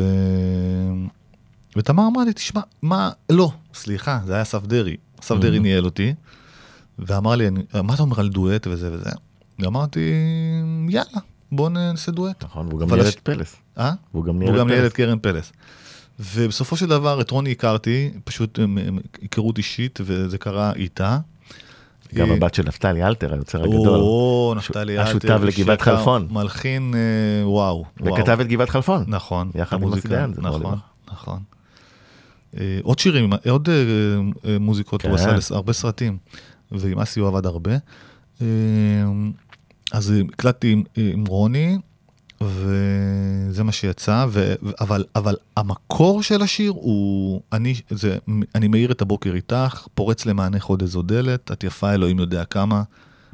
ותמר 1.76 2.06
אמרה 2.12 2.24
לי, 2.24 2.32
תשמע, 2.32 2.60
מה, 2.82 3.10
לא, 3.30 3.52
סליחה, 3.74 4.20
זה 4.26 4.32
היה 4.32 4.42
אסף 4.42 4.66
דרעי. 4.66 4.96
אסף 5.20 5.34
דרעי 5.40 5.58
ניהל 5.58 5.84
אותי, 5.84 6.14
ואמר 6.98 7.34
לי, 7.36 7.48
"אני- 7.48 7.62
מה 7.84 7.94
אתה 7.94 8.02
אומר 8.02 8.20
על 8.20 8.28
דואט 8.28 8.66
וזה 8.66 8.92
וזה? 8.92 9.10
ואמרתי, 9.58 10.12
יאללה, 10.88 11.20
בוא 11.52 11.68
נעשה 11.70 12.12
דואט. 12.12 12.44
נכון, 12.44 12.66
והוא 12.68 12.80
גם 12.80 12.88
ניהל 12.94 13.08
את 13.08 13.20
פלס. 13.20 13.56
אה? 13.78 13.92
והוא 14.14 14.24
גם 14.58 14.68
ניהל 14.68 14.86
את 14.86 14.92
קרן 14.92 15.18
פלס. 15.18 15.52
ובסופו 16.20 16.76
של 16.76 16.86
דבר 16.86 17.20
את 17.20 17.30
רוני 17.30 17.52
הכרתי, 17.52 18.10
פשוט 18.24 18.58
היכרות 19.22 19.58
אישית, 19.58 19.98
וזה 20.04 20.38
קרה 20.38 20.72
איתה. 20.72 21.18
גם 22.14 22.30
אה, 22.30 22.36
הבת 22.36 22.54
של 22.54 22.62
נפתלי 22.66 23.04
אלתר, 23.04 23.34
היוצר 23.34 23.62
הגדול. 23.62 24.00
או, 24.00 24.54
נפתלי 24.56 24.98
אלתר. 24.98 25.10
השותף 25.10 25.38
לגבעת 25.42 25.80
חלפון. 25.80 26.28
מלחין, 26.30 26.94
אה, 26.94 27.48
וואו. 27.48 27.84
וכתב 27.96 28.38
את 28.40 28.46
גבעת 28.46 28.68
חלפון. 28.68 29.04
נכון. 29.06 29.50
יחד 29.54 29.82
עם 29.82 29.96
זכרו 29.96 30.16
נכון. 30.38 30.78
נכון. 31.12 31.40
אה, 32.58 32.78
עוד 32.82 32.98
שירים, 32.98 33.30
עוד 33.48 33.68
מוזיקות, 34.60 35.04
הוא 35.04 35.18
כן. 35.18 35.34
עשה 35.34 35.54
הרבה 35.54 35.72
סרטים, 35.72 36.18
ועם 36.72 36.98
אסי 36.98 37.20
הוא 37.20 37.28
עבד 37.28 37.46
הרבה. 37.46 37.72
אז 39.92 40.14
הקלטתי 40.32 40.82
עם 40.96 41.24
רוני, 41.26 41.78
וזה 42.44 43.64
מה 43.64 43.72
שיצא, 43.72 44.26
ו, 44.28 44.54
אבל, 44.80 45.04
אבל 45.16 45.36
המקור 45.56 46.22
של 46.22 46.42
השיר 46.42 46.70
הוא, 46.70 47.42
אני, 47.52 47.74
זה, 47.90 48.18
אני 48.54 48.68
מאיר 48.68 48.92
את 48.92 49.02
הבוקר 49.02 49.34
איתך, 49.34 49.86
פורץ 49.94 50.26
למענך 50.26 50.64
עוד 50.64 50.82
איזו 50.82 51.02
דלת, 51.02 51.50
את 51.52 51.64
יפה 51.64 51.94
אלוהים 51.94 52.18
יודע 52.18 52.44
כמה, 52.44 52.82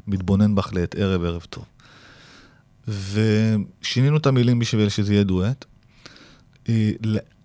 מתבונן 0.07 0.55
בך 0.55 0.73
לעת 0.73 0.95
ערב 0.95 1.23
ערב 1.23 1.45
טוב. 1.49 1.65
ושינינו 2.87 4.17
את 4.17 4.25
המילים 4.25 4.59
בשביל 4.59 4.89
שזה 4.89 5.13
יהיה 5.13 5.23
דואט. 5.23 5.65
אה, 6.69 6.91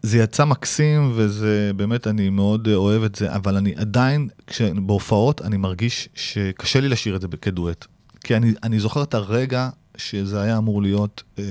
זה 0.02 0.18
יצא 0.18 0.44
מקסים 0.44 1.12
וזה 1.14 1.70
באמת 1.76 2.06
אני 2.06 2.30
מאוד 2.30 2.68
אוהב 2.68 3.02
את 3.02 3.14
זה 3.14 3.34
אבל 3.34 3.56
אני 3.56 3.74
עדיין 3.76 4.28
כשבהופעות 4.46 5.42
אני 5.42 5.56
מרגיש 5.56 6.08
שקשה 6.14 6.80
לי 6.80 6.88
לשיר 6.88 7.16
את 7.16 7.20
זה 7.20 7.28
כדואט 7.42 7.86
כי 8.24 8.36
אני, 8.36 8.52
אני 8.62 8.80
זוכר 8.80 9.02
את 9.02 9.14
הרגע 9.14 9.68
שזה 9.96 10.40
היה 10.42 10.58
אמור 10.58 10.82
להיות 10.82 11.22
אה, 11.38 11.44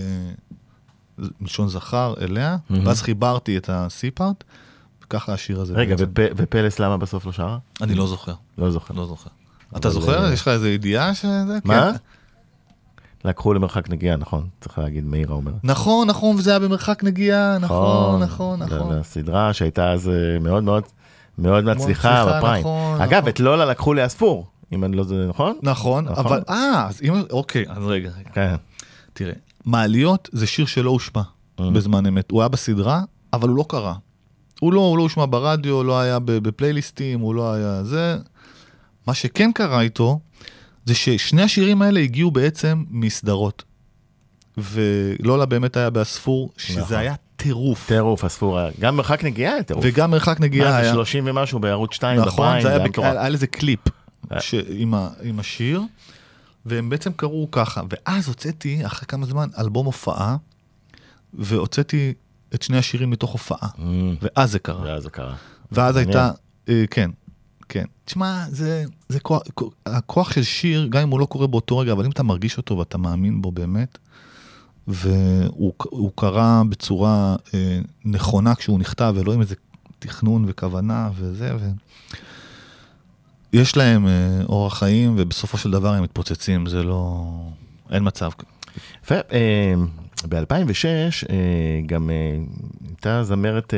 מלשון 1.42 1.68
זכר 1.70 2.14
אליה 2.22 2.58
מהמם. 2.70 2.88
ואז 2.88 3.02
חיברתי 3.02 3.58
את 3.58 3.70
הסיפארט 3.74 4.44
וככה 5.06 5.34
השיר 5.34 5.62
הזה 5.62 5.74
רגע. 5.74 5.96
ופ- 6.00 6.32
ופלס 6.38 6.80
למה 6.80 6.98
בסוף 6.98 7.26
לא 7.26 7.32
שרה? 7.32 7.58
אני 7.82 7.96
לא 7.96 8.08
זוכר 8.08 8.34
לא 8.58 8.72
זוכר. 8.72 8.94
לא 8.94 9.06
זוכר 9.08 9.30
אתה 9.78 9.90
זוכר 9.90 10.26
אה, 10.28 10.34
יש 10.34 10.42
לך 10.42 10.48
איזה 10.48 10.70
ידיעה 10.72 11.16
שזה 11.16 11.60
מה? 11.64 11.92
כן. 11.92 11.98
לקחו 13.30 13.54
למרחק 13.54 13.90
נגיעה, 13.90 14.18
נכון. 14.18 14.48
צריך 14.62 14.78
להגיד, 14.80 15.06
מאירה 15.06 15.36
אומרת. 15.36 15.54
נכון 15.64 16.08
נכון 16.08 16.36
וזה 16.36 16.50
היה 16.50 16.60
במרחק 16.60 17.04
נגיעה 17.04 17.58
נכון 17.58 18.22
נכון 18.24 18.62
ל- 18.62 18.66
נכון 18.66 18.96
לסדרה 19.00 19.54
שהייתה 19.54 19.92
אז 19.92 20.10
אה, 20.10 20.14
מאוד 20.42 20.64
מאוד 20.64 20.84
מאוד 21.38 21.64
מצליחה 21.64 21.86
מצליחה, 22.22 22.38
בפריים. 22.38 22.60
נכון, 22.62 23.02
אגב, 23.02 23.14
נכון. 23.18 23.30
את 23.30 23.40
לולה 23.40 23.66
לקחו 23.66 23.94
לאספור, 23.94 24.48
אם 24.74 24.84
אני 24.84 24.98
לא 24.98 25.04
זה 25.04 25.26
נכון? 25.30 25.58
נכון, 25.64 26.06
נכון. 26.06 26.26
אבל, 26.26 26.42
אה, 26.50 26.88
אז 26.90 27.02
אם, 27.02 27.14
אוקיי, 27.32 27.66
אז 27.70 27.84
רגע, 27.86 28.10
רגע. 28.20 28.30
כן. 28.34 28.56
תראה, 29.14 29.34
מעליות 29.66 30.30
זה 30.32 30.48
שיר 30.48 30.66
שלא 30.66 30.90
הושמע 30.90 31.22
Mhm. 31.22 31.64
בזמן 31.74 32.06
אמת. 32.06 32.32
הוא 32.32 32.42
היה 32.42 32.48
בסדרה, 32.48 33.02
אבל 33.34 33.50
הוא 33.50 33.58
לא 33.58 33.66
קרה. 33.70 33.94
הוא 34.60 34.74
לא, 34.74 34.80
הוא 34.82 34.98
לא 34.98 35.04
הושמע 35.04 35.26
ברדיו, 35.30 35.84
לא 35.84 36.00
היה 36.00 36.20
בפלייליסטים, 36.20 37.20
הוא 37.20 37.36
לא 37.36 37.54
היה 37.54 37.84
זה. 37.84 38.18
מה 39.08 39.14
שכן 39.14 39.52
קרה 39.56 39.82
איתו, 39.82 40.20
זה 40.86 40.96
ששני 40.96 41.42
השירים 41.42 41.82
האלה 41.82 42.00
הגיעו 42.00 42.32
בעצם 42.32 42.84
מסדרות. 42.90 43.64
ולולה 44.58 45.46
באמת 45.46 45.78
היה 45.78 45.90
באספור, 45.90 46.50
שזה 46.58 46.82
נכון. 46.82 46.96
היה 46.98 47.14
טירוף. 47.36 47.88
טירוף, 47.88 48.24
אספור 48.26 48.60
היה. 48.60 48.70
גם 48.80 48.96
מרחק 48.98 49.24
נגיעה 49.24 49.54
היה 49.54 49.64
טירוף. 49.64 49.84
וגם 49.88 50.12
מרחק 50.12 50.40
נגיעה 50.40 50.72
זה 50.72 50.78
היה. 50.78 50.94
30 50.94 51.24
ומשהו 51.28 51.60
בערוץ 51.60 51.94
2 51.94 52.20
נכון, 52.20 52.32
בפריים, 52.34 52.62
זה 52.64 52.70
היה, 52.70 52.80
בק- 52.80 52.90
מטורף. 52.90 53.08
היה, 53.12 53.20
היה 53.22 53.30
לזה 53.30 53.48
קליפ 53.48 53.80
אה. 53.88 53.94
ש... 54.40 54.56
עם, 54.70 54.94
ה... 54.94 55.10
עם 55.22 55.40
השיר, 55.40 55.82
והם 56.66 56.90
בעצם 56.90 57.12
קראו 57.14 57.48
ככה, 57.52 57.82
ואז 57.90 58.28
הוצאתי 58.28 58.86
אחרי 58.86 59.08
כמה 59.08 59.26
זמן 59.26 59.50
אלבום 59.60 59.86
הופעה, 59.86 60.38
והוצאתי 61.34 62.14
את 62.54 62.62
שני 62.62 62.78
השירים 62.78 63.10
מתוך 63.10 63.32
הופעה, 63.32 63.70
Mm, 63.78 63.82
ואז 64.22 64.52
זה 64.52 64.60
קרה. 64.60 64.84
ואז 64.84 65.04
זה 65.04 65.10
קרה. 65.10 65.36
ואז. 65.72 65.96
הייתה, 65.96 66.32
אה, 66.70 66.84
כן, 66.92 67.12
כן. 67.70 67.86
תשמע, 68.06 68.46
זה, 68.50 68.84
זה 69.10 69.20
כוח, 69.20 69.42
הכוח 69.86 70.32
של 70.32 70.44
שיר, 70.44 70.88
גם 70.88 71.02
אם 71.02 71.10
הוא 71.10 71.20
לא 71.20 71.26
קורה 71.26 71.48
באותו 71.48 71.78
רגע, 71.78 71.92
אבל 71.92 72.06
אם 72.06 72.12
אתה 72.12 72.24
מרגיש 72.24 72.58
אותו 72.58 72.78
ואתה 72.78 72.98
מאמין 72.98 73.42
בו 73.42 73.52
באמת, 73.52 73.98
והוא 74.88 75.74
הוא 75.84 76.12
קרה 76.16 76.62
בצורה 76.70 77.36
אה, 77.54 77.80
נכונה 78.06 78.56
כשהוא 78.56 78.80
נכתב, 78.80 79.14
ולא 79.18 79.34
עם 79.34 79.42
איזה 79.42 79.56
תכנון 80.00 80.46
וכוונה 80.48 81.10
וזה, 81.16 81.56
ו... 81.60 81.70
יש 83.54 83.78
להם 83.78 84.08
אה, 84.08 84.42
אורח 84.50 84.80
חיים, 84.80 85.14
ובסופו 85.18 85.58
של 85.58 85.72
דבר 85.72 85.94
הם 85.94 86.04
מתפוצצים, 86.04 86.66
זה 86.66 86.84
לא... 86.84 87.24
אין 87.92 88.04
מצב. 88.06 88.30
יפה, 89.04 89.16
אה, 89.16 89.74
ב-2006 90.30 91.34
גם 91.86 92.10
אה, 92.10 92.16
הייתה 92.88 93.24
זמרת 93.24 93.74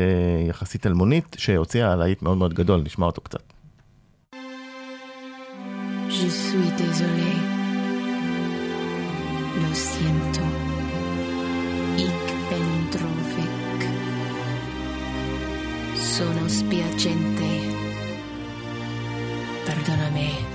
יחסית 0.49 0.87
אלמונית 0.87 1.35
שהוציאה 1.39 1.95
להיט 1.95 2.21
מאוד 2.21 2.37
מאוד 2.37 2.53
גדול, 2.53 2.81
נשמע 2.85 3.05
אותו 3.05 3.21
קצת. 3.21 3.41
Je 6.09 6.29
suis. 6.29 6.65
Lo 9.61 9.71
siento. 9.73 10.43
Sono 16.13 16.43
spiacente. 16.49 17.74
Perdóname. 19.65 20.54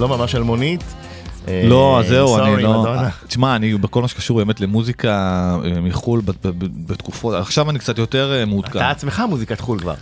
לא 0.00 0.08
ממש 0.08 0.34
אלמונית. 0.34 0.84
אה, 1.48 1.62
לא, 1.66 2.00
אז 2.00 2.08
זהו, 2.08 2.38
אני 2.38 2.62
לא... 2.62 2.70
מדונה. 2.70 3.08
תשמע, 3.26 3.56
אני 3.56 3.74
בכל 3.74 4.02
מה 4.02 4.08
שקשור 4.08 4.36
באמת 4.38 4.60
למוזיקה 4.60 5.10
אה, 5.64 5.80
מחו"ל 5.80 6.22
בתקופות, 6.86 7.34
עכשיו 7.34 7.70
אני 7.70 7.78
קצת 7.78 7.98
יותר 7.98 8.32
אה, 8.32 8.44
מעודכן. 8.44 8.78
אתה 8.78 8.90
עצמך 8.90 9.22
מוזיקת 9.28 9.60
חו"ל 9.60 9.78
כבר. 9.78 9.94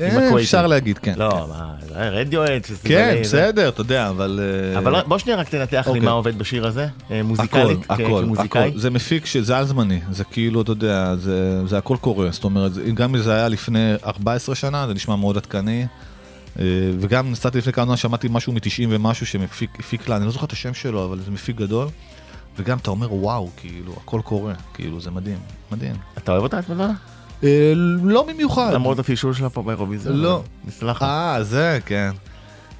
אה. 0.00 0.40
אפשר 0.40 0.66
להגיד, 0.66 0.98
כן. 0.98 1.14
לא, 1.16 1.46
מה, 1.48 1.74
רדיואט, 2.10 2.70
כן, 2.84 3.18
בסדר, 3.20 3.68
אתה 3.68 3.80
יודע, 3.80 4.08
אבל... 4.08 4.40
אה, 4.74 4.78
אבל 4.78 5.02
בוא 5.02 5.18
שנייה 5.18 5.38
רק 5.38 5.48
תנתח 5.48 5.82
לי 5.86 5.90
אוקיי. 5.90 6.00
מה 6.00 6.10
עובד 6.10 6.38
בשיר 6.38 6.66
הזה, 6.66 6.86
אה, 7.10 7.22
מוזיקלית, 7.22 7.86
כמוזיקאי. 7.86 8.72
זה 8.76 8.90
מפיק 8.90 9.26
שזה 9.26 9.58
על 9.58 9.64
זמני, 9.64 10.00
זה 10.10 10.24
כאילו, 10.24 10.62
אתה 10.62 10.72
יודע, 10.72 11.14
זה, 11.66 11.78
הכל 11.78 11.96
קורה, 12.00 12.28
זאת 12.30 12.44
אומרת, 12.44 12.72
גם 12.94 13.14
אם 13.14 13.22
זה 13.22 13.34
היה 13.34 13.48
לפני 13.48 13.92
14 14.04 14.54
שנה, 14.54 14.86
זה 14.86 14.94
נשמע 14.94 15.16
מאוד 15.16 15.36
עדכני. 15.36 15.86
אה, 16.58 16.64
וגם 17.00 17.30
נסעתי 17.30 17.58
לפני 17.58 17.72
כמה 17.72 17.84
זמן, 17.84 17.96
שמעתי 17.96 18.28
משהו 18.30 18.52
מ-90 18.52 18.86
ומשהו 18.88 19.26
שמפיק 19.26 20.08
לה, 20.08 20.16
אני 20.16 20.24
לא 20.24 20.30
זוכר 20.30 20.46
את 20.46 20.52
השם 20.52 20.74
שלו, 20.74 21.04
אבל 21.04 21.20
זה 21.20 21.30
מפיק 21.30 21.56
גדול. 21.56 21.88
וגם 22.56 22.78
אתה 22.78 22.90
אומר, 22.90 23.14
וואו, 23.14 23.50
כאילו, 23.56 23.92
הכל 24.04 24.20
קורה, 24.24 24.54
כאילו, 24.74 25.00
זה 25.00 25.10
מדהים, 25.10 25.38
מדהים. 25.72 25.94
אתה 26.18 26.32
אוהב 26.32 26.42
אותה 26.42 26.58
את 26.58 26.68
מדונה? 26.68 26.92
אה, 27.44 27.72
לא 28.02 28.26
במיוחד. 28.28 28.72
למרות 28.72 28.98
הפישול 28.98 29.34
שלה 29.34 29.50
פה 29.50 29.62
באירוויזיון. 29.62 30.16
לא. 30.16 30.42
נסלח. 30.64 31.02
אה, 31.02 31.38
זה, 31.42 31.78
כן. 31.86 32.10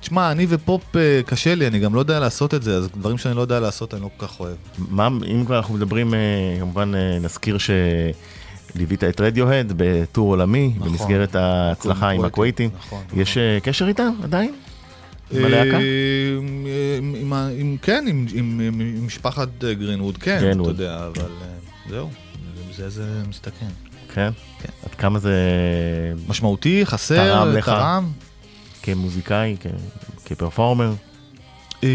תשמע, 0.01 0.33
אני 0.33 0.47
ופופ 0.49 0.97
אה, 0.97 1.21
קשה 1.27 1.55
לי, 1.55 1.67
אני 1.67 1.79
גם 1.79 1.95
לא 1.95 2.01
יודע 2.01 2.21
לעשות 2.21 2.55
את 2.55 2.63
זה, 2.63 2.77
אז 2.77 2.89
דברים 2.97 3.19
שאני 3.19 3.37
לא 3.37 3.41
יודע 3.41 3.61
לעשות 3.61 3.95
אני 3.95 4.03
לא 4.03 4.11
כל 4.17 4.27
כך 4.27 4.41
אוהב. 4.41 4.57
מה, 4.79 5.07
אם 5.07 5.45
כבר 5.47 5.57
אנחנו 5.57 5.75
מדברים, 5.75 6.15
כמובן 6.61 6.93
נזכיר 7.21 7.59
שליווית 8.73 9.05
את 9.05 9.21
רדיוהד 9.21 9.73
בטור 9.77 10.29
עולמי, 10.31 10.73
נכון. 10.77 10.89
במסגרת 10.89 11.35
ההצלחה 11.35 12.09
עם 12.11 12.25
הקווייטים. 12.25 12.71
נכון, 12.79 13.03
יש 13.17 13.39
אה, 13.39 13.59
קשר 13.63 13.89
איתם 13.89 14.13
עדיין? 14.23 14.55
עם 15.31 15.39
אה, 15.41 15.47
הלהקה? 15.47 15.79
עם- 16.99 17.15
עם 17.21 17.33
ה- 17.33 17.49
עם- 17.59 17.77
כן, 17.83 18.05
עם- 18.09 18.27
עם 18.35 18.61
עם- 18.61 18.81
עם 18.81 19.07
משפחת 19.07 19.49
אה, 19.65 19.75
גרינווד, 19.75 20.17
כן, 20.19 20.51
אתה. 20.61 20.69
יודע, 20.71 21.07
אבל 21.07 21.23
אה, 21.43 21.49
זהו, 21.89 22.11
זה 22.77 22.89
זה 22.91 23.23
מסתכן. 23.29 23.67
כן? 24.15 24.31
כן. 24.63 24.69
עד 24.87 24.95
כמה 24.95 25.19
זה 25.19 25.37
משמעותי, 26.29 26.87
חסר, 26.87 27.17
תרם 27.17 27.49
לך? 27.57 27.67
תרם. 27.69 28.11
כמוזיקאי, 28.83 29.57
כ- 29.61 29.67
כפרפורמר? 30.25 30.93
אה, 31.85 31.89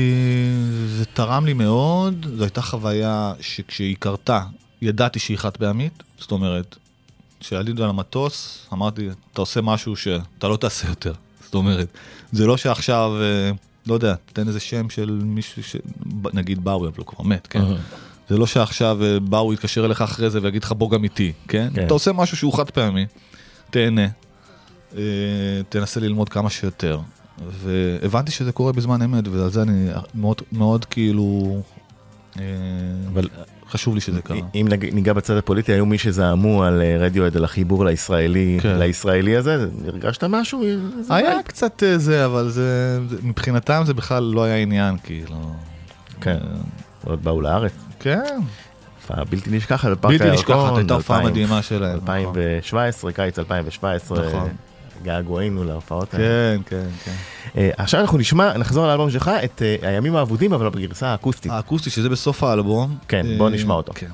זה 0.98 1.06
תרם 1.06 1.46
לי 1.46 1.54
מאוד, 1.54 2.28
זו 2.38 2.44
הייתה 2.44 2.62
חוויה 2.62 3.34
שכשהיא 3.42 3.96
קרתה, 4.00 4.42
ידעתי 4.82 5.20
שהיא 5.20 5.38
חד 5.38 5.58
פעמית, 5.58 6.04
זאת 6.20 6.32
אומרת, 6.32 6.76
כשעלינו 7.40 7.84
על 7.84 7.90
המטוס, 7.90 8.68
אמרתי, 8.74 9.10
אתה 9.34 9.42
עושה 9.42 9.62
משהו 9.62 9.96
שאתה 9.96 10.48
לא 10.48 10.58
תעשה 10.58 10.88
יותר. 10.88 11.14
זאת 11.44 11.56
אומרת, 11.56 11.88
זה 12.32 12.46
לא 12.46 12.58
שעכשיו, 12.58 13.12
אה, 13.22 13.52
לא 13.88 13.94
יודע, 13.94 14.16
תן 14.34 14.48
איזה 14.48 14.60
שם 14.60 14.90
של 14.90 15.20
מישהו, 15.24 15.64
ש... 15.64 15.76
נגיד 16.34 16.64
באוי, 16.64 16.88
אבל 16.88 16.98
הוא 16.98 17.06
כבר 17.06 17.24
מת, 17.24 17.48
כן? 17.48 17.62
זה 18.30 18.38
לא 18.38 18.48
שעכשיו 18.48 19.04
אה, 19.04 19.20
באו 19.20 19.54
יתקשר 19.54 19.86
אליך 19.86 20.02
אחרי 20.02 20.30
זה 20.30 20.40
ויגיד 20.42 20.64
לך 20.64 20.72
בוא 20.72 20.92
גם 20.92 21.04
איתי, 21.04 21.34
כן? 21.48 21.70
כן. 21.74 21.86
אתה 21.86 21.94
עושה 21.94 22.12
משהו 22.14 22.38
שהוא 22.38 22.54
חד 22.54 22.72
פעמי, 22.72 23.06
תהנה, 23.70 24.08
אה, 24.98 25.02
תנסה 25.70 26.00
ללמוד 26.00 26.30
כמה 26.30 26.50
שיותר. 26.50 27.00
והבנתי 27.52 28.32
שזה 28.32 28.52
קורה 28.52 28.72
בזמן 28.72 29.02
אמת, 29.02 29.28
ועל 29.28 29.50
זה 29.50 29.62
אני 29.62 29.90
מאוד, 30.16 30.42
מאוד 30.52 30.86
כאילו, 30.86 31.62
אבל 33.14 33.30
חשוב 33.72 33.96
לי 33.96 34.02
שזה 34.02 34.22
קרה. 34.22 34.38
אם 34.56 34.68
ניגע 34.94 35.14
בצד 35.14 35.38
הפוליטי, 35.38 35.72
היו 35.74 35.86
מי 35.86 35.98
שזעמו 35.98 36.64
על 36.64 36.82
אה, 36.82 36.98
רדיוהד, 37.00 37.38
על 37.38 37.44
החיבור 37.44 37.86
לישראלי, 37.86 38.58
כן. 38.62 38.78
לישראלי 38.80 39.36
הזה, 39.36 39.66
הרגשת 39.88 40.24
משהו? 40.24 40.64
זה 41.02 41.16
היה 41.16 41.30
vibe. 41.30 41.42
קצת 41.42 41.84
אה, 41.84 41.98
זה, 41.98 42.26
אבל 42.26 42.50
זה, 42.50 42.62
זה- 43.10 43.18
מבחינתם 43.24 43.82
זה 43.86 43.94
בכלל 43.94 44.24
לא 44.24 44.44
היה 44.44 44.56
עניין, 44.58 44.96
כאילו. 45.04 45.36
כן, 46.22 46.38
עוד 47.06 47.24
באו 47.24 47.42
לארץ. 47.42 47.72
כן, 48.00 48.20
הופעה 49.02 49.24
בלתי 49.26 49.50
נשכחת 49.50 49.90
בפארק 49.92 50.22
בלתי. 50.22 50.32
נשכחת, 50.34 50.78
הייתה 50.78 50.94
הופעה 50.94 51.18
2000, 51.18 51.32
מדהימה 51.32 51.62
שלהם. 51.62 51.96
2017, 51.96 53.12
קיץ 53.12 53.40
2017, 53.40 54.28
נכון. 54.28 54.50
געגועינו 55.04 55.64
להופעות 55.64 56.14
האלה. 56.14 56.26
כן, 56.26 56.62
כן, 56.66 56.88
כן. 57.06 57.12
אה, 57.58 57.70
עכשיו 57.78 58.02
אנחנו 58.02 58.18
נשמע, 58.18 58.58
נחזור 58.58 58.88
לאלבום 58.88 59.10
שלך, 59.10 59.32
את 59.44 59.62
אה, 59.62 59.90
הימים 59.90 60.16
האבודים, 60.16 60.54
אבל 60.54 60.70
בגרסה 60.70 61.08
האקוסטית. 61.08 61.52
האקוסטי 61.52 61.90
שזה 61.90 62.10
בסוף 62.10 62.44
האלבום. 62.44 62.98
כן, 63.08 63.26
אה, 63.26 63.38
בוא 63.38 63.50
נשמע 63.50 63.74
אותו. 63.74 63.92
כן. 63.96 64.10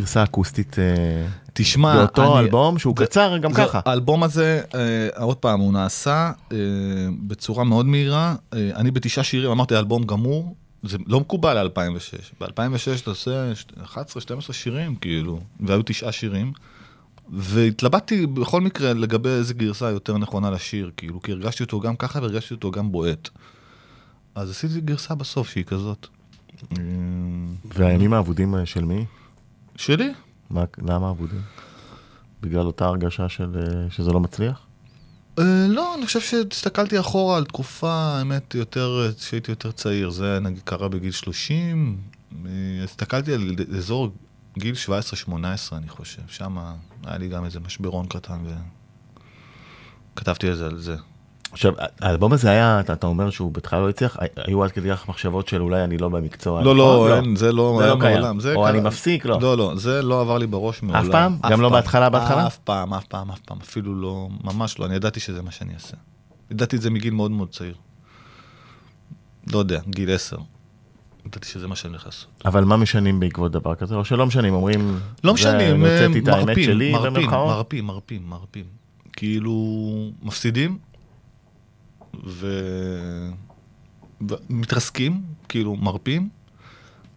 גרסה 0.00 0.24
אקוסטית 0.24 0.78
אה, 0.78 0.84
תשמע, 1.52 1.96
באותו 1.98 2.22
אני- 2.38 2.44
אלבום 2.46 2.78
שהוא 2.78 2.94
זה- 2.98 3.06
קצר 3.06 3.38
גם 3.38 3.52
זה- 3.52 3.64
ככה? 3.64 3.80
האלבום 3.84 4.22
הזה, 4.22 4.60
אה, 4.74 4.80
עוד 5.22 5.36
פעם, 5.36 5.60
הוא 5.60 5.72
נעשה 5.72 6.32
אה, 6.52 6.56
בצורה 7.26 7.64
מאוד 7.64 7.86
מהירה. 7.86 8.34
אה, 8.54 8.70
אני 8.74 8.90
בתשעה 8.90 9.24
שירים, 9.24 9.50
אמרתי, 9.50 9.76
אלבום 9.78 10.02
גמור, 10.02 10.54
זה 10.82 10.98
לא 11.06 11.20
מקובל 11.20 11.62
ל-2006. 11.62 12.34
ב-2006 12.40 13.02
אתה 13.02 13.10
עושה 13.10 13.52
11-12 13.84 13.94
שירים, 14.52 14.94
כאילו, 14.96 15.40
והיו 15.60 15.82
תשעה 15.86 16.12
שירים. 16.12 16.52
והתלבטתי 17.32 18.26
בכל 18.26 18.60
מקרה 18.60 18.92
לגבי 18.92 19.28
איזה 19.28 19.54
גרסה 19.54 19.90
יותר 19.90 20.18
נכונה 20.18 20.50
לשיר, 20.50 20.90
כאילו, 20.96 21.22
כי 21.22 21.32
הרגשתי 21.32 21.62
אותו 21.62 21.80
גם 21.80 21.96
ככה 21.96 22.18
והרגשתי 22.18 22.54
אותו 22.54 22.70
גם 22.70 22.92
בועט. 22.92 23.28
אז 24.34 24.50
עשיתי 24.50 24.80
גרסה 24.80 25.14
בסוף 25.14 25.48
שהיא 25.50 25.64
כזאת. 25.64 26.06
והימים 27.74 28.12
האבודים 28.12 28.54
אה, 28.54 28.66
של 28.66 28.84
מי? 28.84 29.04
שלי? 29.78 30.12
מה, 30.50 30.64
למה 30.78 31.10
אבודים? 31.10 31.42
בגלל 32.40 32.66
אותה 32.66 32.86
הרגשה 32.86 33.28
של, 33.28 33.56
אה, 33.56 33.90
שזה 33.90 34.12
לא 34.12 34.20
מצליח? 34.20 34.66
אה, 35.38 35.66
לא, 35.68 35.94
אני 35.94 36.06
חושב 36.06 36.20
שהסתכלתי 36.20 37.00
אחורה 37.00 37.36
על 37.36 37.44
תקופה, 37.44 37.92
האמת, 37.92 38.54
יותר, 38.54 39.02
אה, 39.04 39.10
שהייתי 39.18 39.52
יותר 39.52 39.72
צעיר. 39.72 40.10
זה 40.10 40.38
נגיד 40.40 40.62
קרה 40.64 40.88
בגיל 40.88 41.10
30, 41.10 42.00
אה, 42.46 42.50
הסתכלתי 42.84 43.34
על 43.34 43.54
אזור 43.76 44.10
גיל 44.58 44.74
17-18, 44.74 45.28
אני 45.72 45.88
חושב. 45.88 46.22
שם 46.28 46.58
היה 47.04 47.18
לי 47.18 47.28
גם 47.28 47.44
איזה 47.44 47.60
משברון 47.60 48.06
קטן, 48.06 48.38
וכתבתי 50.14 50.52
את 50.52 50.56
זה 50.56 50.66
על 50.66 50.78
זה. 50.78 50.96
עכשיו, 51.52 51.72
האלבום 52.00 52.32
הזה 52.32 52.50
היה, 52.50 52.80
אתה, 52.80 52.92
אתה 52.92 53.06
אומר 53.06 53.30
שהוא 53.30 53.52
בהתחלה 53.52 53.80
לא 53.80 53.88
הצליח, 53.88 54.16
היו 54.36 54.64
עד 54.64 54.70
כדי 54.70 54.90
כך 54.90 55.08
מחשבות 55.08 55.48
של 55.48 55.62
אולי 55.62 55.84
אני 55.84 55.98
לא 55.98 56.08
במקצוע. 56.08 56.62
לא, 56.62 56.74
נכון? 56.74 56.76
לא, 57.10 57.16
אין, 57.16 57.36
זה 57.36 57.52
לא 57.52 57.80
היה 57.80 57.88
לא. 57.90 57.98
מעולם. 57.98 58.38
או 58.38 58.42
קרה- 58.62 58.70
אני 58.70 58.80
מפסיק, 58.80 59.26
לא. 59.26 59.38
לא, 59.40 59.56
לא, 59.56 59.72
זה 59.76 60.02
לא 60.02 60.20
עבר 60.20 60.38
לי 60.38 60.46
בראש 60.46 60.82
מעולם. 60.82 61.12
פעם? 61.12 61.36
גם 61.50 61.60
לא 61.60 61.68
בהתחלה, 61.68 62.10
בהתחלה? 62.10 62.46
אף 62.46 62.58
פעם, 62.58 62.94
אף 62.94 63.04
פעם, 63.04 63.30
אף 63.30 63.38
פעם, 63.38 63.58
אפילו 63.62 63.94
לא, 63.94 64.28
ממש 64.44 64.78
לא. 64.78 64.86
אני 64.86 64.94
ידעתי 64.94 65.20
שזה 65.20 65.42
מה 65.42 65.50
שאני 65.50 65.74
אעשה. 65.74 65.96
ידעתי 66.50 66.76
את 66.76 66.82
זה 66.82 66.90
מגיל 66.90 67.14
מאוד 67.14 67.30
מאוד 67.30 67.48
צעיר. 67.50 67.74
לא 69.52 69.58
יודע, 69.58 69.80
גיל 69.88 70.14
עשר. 70.14 70.36
ידעתי 71.26 71.48
שזה 71.48 71.66
מה 71.68 71.76
שאני 71.76 71.90
הולך 71.90 72.06
לעשות. 72.06 72.28
אבל 72.44 72.64
מה 72.64 72.76
משנים 72.76 73.20
בעקבות 73.20 73.52
דבר 73.52 73.74
כזה? 73.74 73.94
או 73.94 74.04
שלא 74.04 74.26
משנים, 74.26 74.54
אומרים... 74.54 74.98
לא 75.24 75.32
"זה, 75.32 75.34
משנים, 75.34 75.80
מרפים, 75.80 76.24
מרפים, 76.24 76.92
במרכאות?" 77.04 77.48
מרפים, 77.56 77.84
מרפים, 77.86 78.22
מרפים. 78.28 78.64
כאילו, 79.12 79.52
מפסידים, 80.22 80.78
ו... 82.26 82.46
ומתרסקים, 84.20 85.22
כאילו, 85.48 85.76
מרפים, 85.76 86.28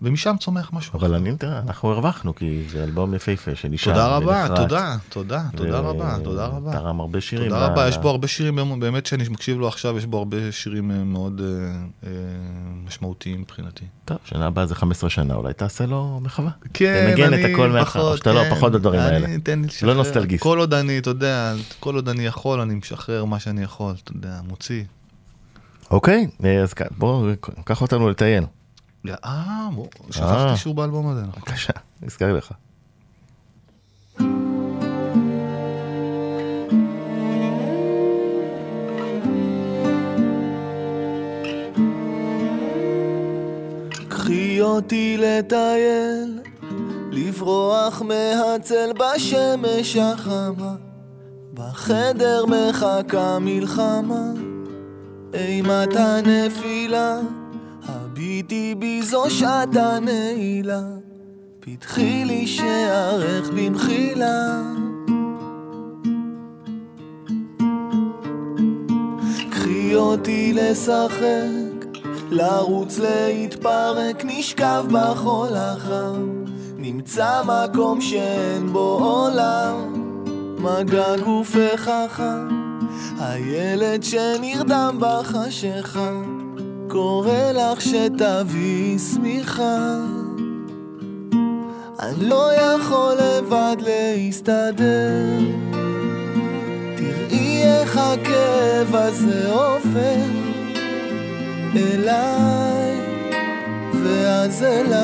ומשם 0.04 0.36
צומח 0.40 0.70
משהו 0.74 1.00
אבל 1.00 1.14
אני, 1.14 1.36
תראה, 1.38 1.60
אנחנו 1.60 1.92
הרווחנו, 1.92 2.36
כי 2.36 2.64
זה 2.70 2.84
אלבום 2.84 3.14
יפהפה 3.14 3.56
שנשאר. 3.56 3.94
תודה 3.94 4.08
רבה, 4.08 4.46
ונחרט, 4.50 4.58
תודה, 4.60 4.96
תודה, 5.10 5.44
תודה 5.56 5.82
ו- 5.82 5.90
רבה, 5.90 6.18
תודה 6.24 6.46
רבה. 6.46 6.72
תרם 6.72 7.00
הרבה 7.00 7.22
שירים. 7.22 7.50
תודה 7.50 7.66
רבה, 7.66 7.88
יש 7.88 7.98
בו 7.98 8.10
הרבה 8.10 8.28
שירים, 8.28 8.80
באמת- 8.80 9.06
שאני 9.06 9.24
מקשיב 9.30 9.60
לו 9.60 9.68
עכשיו, 9.68 9.98
יש 9.98 10.06
בו 10.06 10.18
הרבה 10.18 10.38
שירים 10.52 10.92
אה, 10.92 11.04
מאוד 11.04 11.42
אה, 11.44 11.48
אה, 12.08 12.12
משמעותיים 12.88 13.42
מבחינתי. 13.42 13.86
טוב, 14.06 14.18
שנה 14.26 14.48
הבאה 14.48 14.66
זה 14.66 14.76
15 14.76 15.10
שנה, 15.10 15.34
אולי 15.36 15.54
תעשה 15.54 15.86
לו 15.86 16.20
מחווה. 16.22 16.52
כן, 16.74 17.08
תנגן 17.12 17.34
אני 17.34 17.46
את 17.46 17.50
הכל 17.54 17.78
או 18.00 18.18
שאתה 18.18 18.34
לא, 18.34 18.44
כן, 18.44 18.50
פחות 18.56 18.72
בדברים 18.72 19.00
אני- 19.00 19.14
האלה. 19.26 19.40
תן 19.44 19.62
לי. 19.62 19.68
לא 19.82 19.94
נוסטלגיסט. 19.94 20.44
כל 20.44 20.60
עוד 20.60 20.74
אני, 20.74 20.98
אתה 21.00 21.10
יודע, 21.10 21.54
כל 21.80 21.96
עוד 21.96 22.10
אני 22.10 22.26
יכול, 22.26 22.62
אני 22.62 22.76
משחרר 22.76 23.26
מה 23.26 23.40
שאני 23.40 23.64
יכול, 23.64 23.94
אתה 24.04 24.12
יודע, 24.12 24.40
מוציא. 24.48 24.84
אוקיי, 25.92 26.28
אז 26.64 26.74
כ- 26.74 26.82
בוא, 26.98 27.32
קח 27.64 27.82
אותנו 27.82 28.10
לטייל. 28.10 28.44
אה, 29.10 29.70
בוא, 29.76 29.86
אה. 29.86 30.12
שכחתי 30.12 30.58
שהוא 30.58 30.76
באלבום 30.76 31.08
הזה. 31.08 31.22
נכון. 31.22 31.44
בבקשה, 31.48 31.74
נזכר 32.02 32.34
לך. 32.34 32.52
קחי 44.10 44.62
אותי 44.62 45.18
לטייל, 45.20 46.40
לברוח 47.12 48.02
מהצל 48.02 48.92
בשמש 48.94 49.96
החמה, 49.96 50.76
בחדר 51.54 52.46
מחכה 52.46 53.40
מלחמה, 53.40 54.32
אימת 55.34 55.96
הנפילה, 55.96 57.20
הביטי 58.22 58.76
בי 58.80 59.02
זו 59.02 59.30
שעת 59.30 59.76
הנעילה, 59.76 60.82
פתחי 61.60 62.26
לי 62.26 62.48
שערך 62.48 63.50
במחילה. 63.50 64.62
קחי 69.52 69.96
אותי 69.96 70.54
לשחק, 70.54 71.86
לרוץ 72.32 73.00
להתפרק, 73.00 74.26
נשכב 74.26 74.86
בחול 74.92 75.56
החם, 75.56 76.44
נמצא 76.78 77.42
מקום 77.46 78.02
שאין 78.02 78.68
בו 78.68 79.00
עולם, 79.02 79.94
מגע 80.60 81.18
גופך 81.18 81.90
חם, 82.10 82.48
הילד 83.20 84.04
שנרדם 84.04 84.98
בחשיכה, 85.00 86.41
קורא 86.92 87.52
לך 87.54 87.82
שתביאי 87.82 89.00
שמיכה. 89.00 89.98
אני 92.00 92.30
לא 92.30 92.50
יכול 92.54 93.14
לבד 93.14 93.76
להסתדר. 93.80 95.40
תראי 96.96 97.64
איך 97.64 97.98
הכאב 97.98 98.96
הזה 98.96 99.52
עובר 99.52 100.26
אליי 101.76 102.98
ואז 104.04 104.64
אלייך 104.64 105.02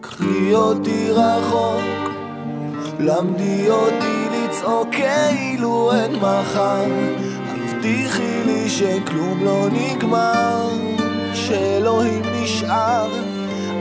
קחי 0.00 0.54
אותי 0.54 1.10
רחוק 1.10 2.12
למדי 2.98 3.70
אותי 3.70 4.26
לצעוק 4.32 4.88
כאילו 4.90 5.92
אין 5.94 6.16
מחר 6.16 6.84
הבטיחי 7.84 8.42
לי 8.46 8.68
שכלום 8.68 9.44
לא 9.44 9.66
נגמר 9.72 10.68
שאלוהים 11.34 12.22
נשאר 12.34 13.10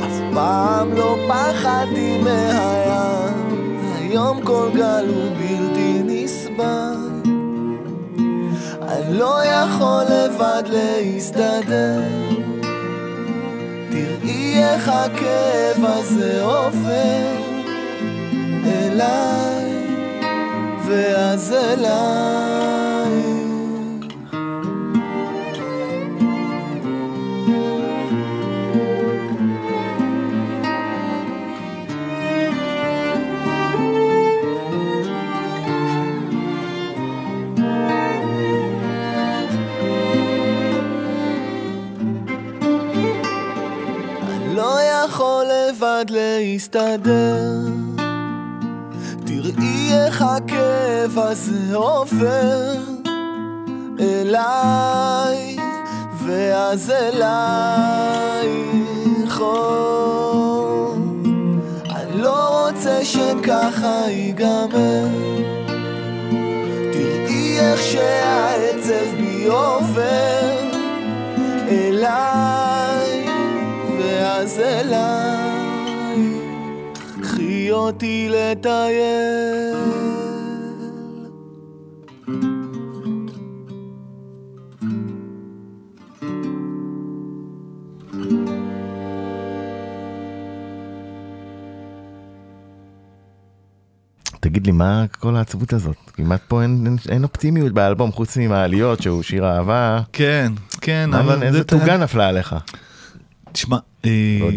אף 0.06 0.20
פעם 0.34 0.94
לא 0.94 1.18
פחדתי 1.28 2.18
מהים. 2.18 3.72
היום 3.96 4.42
כל 4.44 4.70
גל 4.76 5.06
הוא 5.08 5.32
בלתי 5.38 6.02
נסבל. 6.06 6.96
אני 8.88 9.18
לא 9.18 9.46
יכול 9.46 10.04
לבד 10.04 10.64
להסתדר. 10.66 12.02
תראי 13.92 14.64
איך 14.64 14.90
הכאב 14.90 15.86
הזה 15.86 16.44
עובר 16.44 17.36
אליי 18.66 19.86
ואז 20.86 21.54
אלייך 21.54 22.81
להסתדר. 46.62 47.50
תראי 49.26 49.94
איך 49.94 50.22
הכאב 50.22 51.20
הזה 51.20 51.76
עובר 51.76 52.74
אליי 54.00 55.58
ואז 56.26 56.92
אלייך. 56.92 58.52
או, 59.40 60.94
אני 61.90 62.22
לא 62.22 62.68
רוצה 62.68 63.06
שככה 63.06 64.02
ייגמר. 64.08 65.08
תראי 66.94 67.60
איך 67.60 67.82
שהעצב 67.82 69.16
בי 69.18 69.46
עובר 69.46 70.70
אליי 71.70 73.28
ואז 73.98 74.60
אליי 74.60 75.41
אותי 77.72 78.30
לטייל. 78.30 79.76
תגיד 94.40 94.66
לי, 94.66 94.72
מה 94.72 95.06
כל 95.20 95.36
העצבות 95.36 95.74
הזאת? 95.74 95.96
כמעט 96.14 96.42
פה 96.48 96.62
אין, 96.62 96.84
אין, 96.86 96.98
אין 97.10 97.24
אופטימיות 97.24 97.74
באלבום, 97.74 98.12
חוץ 98.12 98.38
ממעליות, 98.38 99.02
שהוא 99.02 99.24
שיר 99.24 99.46
אהבה. 99.46 100.00
כן, 100.14 100.52
כן, 100.82 101.10
אבל... 101.14 101.44
איזה 101.44 101.64
תוגה 101.64 101.98
נפלה 101.98 102.28
עליך. 102.28 102.56
תשמע, 103.52 103.78
אה, 104.06 104.12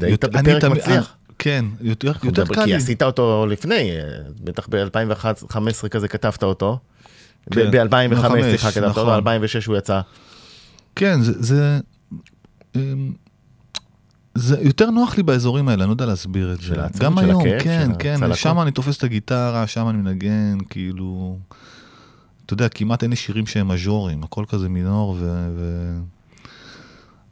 יותר, 0.08 0.28
אני 0.34 0.52
מצליח. 0.70 1.16
כן, 1.44 1.64
יותר 1.80 2.12
יותר 2.22 2.46
קל 2.46 2.64
כי. 2.64 2.74
עשית 2.74 3.02
אותו 3.02 3.46
לפני, 3.46 3.90
אה, 3.90 4.02
בטח 4.40 4.66
ב-2015 4.70 5.88
כזה 5.88 6.08
כתבת 6.08 6.42
אותו. 6.42 6.78
כן, 7.50 7.70
ב-2005, 7.70 8.10
בחמש, 8.10 8.44
סליחה, 8.44 8.70
כתבת 8.70 8.84
אותו, 8.84 9.18
נכון. 9.18 9.24
ב-2006 9.24 9.66
הוא 9.66 9.76
יצא. 9.76 10.00
כן, 10.96 11.20
זה, 11.22 11.32
זה, 11.42 11.78
אמ, 12.76 13.12
זה 14.34 14.56
יותר 14.60 14.90
נוח 14.90 15.16
לי 15.16 15.22
באזורים 15.22 15.68
האלה, 15.68 15.84
אני 15.84 15.88
לא 15.88 15.94
יודע 15.94 16.06
להסביר 16.06 16.52
את 16.52 16.60
זה. 16.60 16.82
העצמאות, 16.82 17.02
גם 17.02 17.18
של 17.18 17.30
היום, 17.30 17.40
הכאב, 17.40 17.60
כן, 17.60 17.88
של 17.92 17.98
כן, 17.98 18.14
הצלקות. 18.14 18.36
שם 18.36 18.60
אני 18.60 18.70
תופס 18.70 18.96
את 18.96 19.04
הגיטרה, 19.04 19.66
שם 19.66 19.88
אני 19.88 19.98
מנגן, 19.98 20.58
כאילו, 20.70 21.38
אתה 22.46 22.52
יודע, 22.52 22.68
כמעט 22.68 23.02
אין 23.02 23.10
לי 23.10 23.16
שירים 23.16 23.46
שהם 23.46 23.68
מז'ורים, 23.68 24.22
הכל 24.22 24.44
כזה 24.48 24.68
מינור 24.68 25.16
ו... 25.20 25.48
ו... 25.56 25.94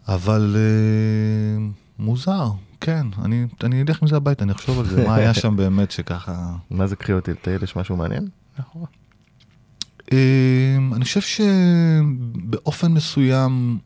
אבל 0.09 0.57
אה, 0.59 1.65
מוזר, 1.99 2.49
כן, 2.83 3.07
אני, 3.25 3.47
אני 3.65 3.83
אלך 3.83 4.03
עם 4.03 4.09
זה 4.09 4.17
הביתה, 4.17 4.45
אני 4.45 4.53
אחשוב 4.53 4.79
על 4.79 4.87
זה, 4.87 5.07
מה 5.07 5.15
היה 5.15 5.35
שם 5.35 5.57
באמת 5.57 5.91
שככה... 5.91 6.53
מה 6.71 6.87
זה 6.87 6.97
קחי 6.97 7.13
אותי 7.13 7.31
לטייל, 7.31 7.63
יש 7.63 7.77
משהו 7.77 7.97
מעניין? 7.97 8.29
נכון. 8.59 8.85
אמ, 10.13 10.95
אני 10.95 11.05
חושב 11.05 11.21
שבאופן 11.21 12.93
מסוים... 12.93 13.79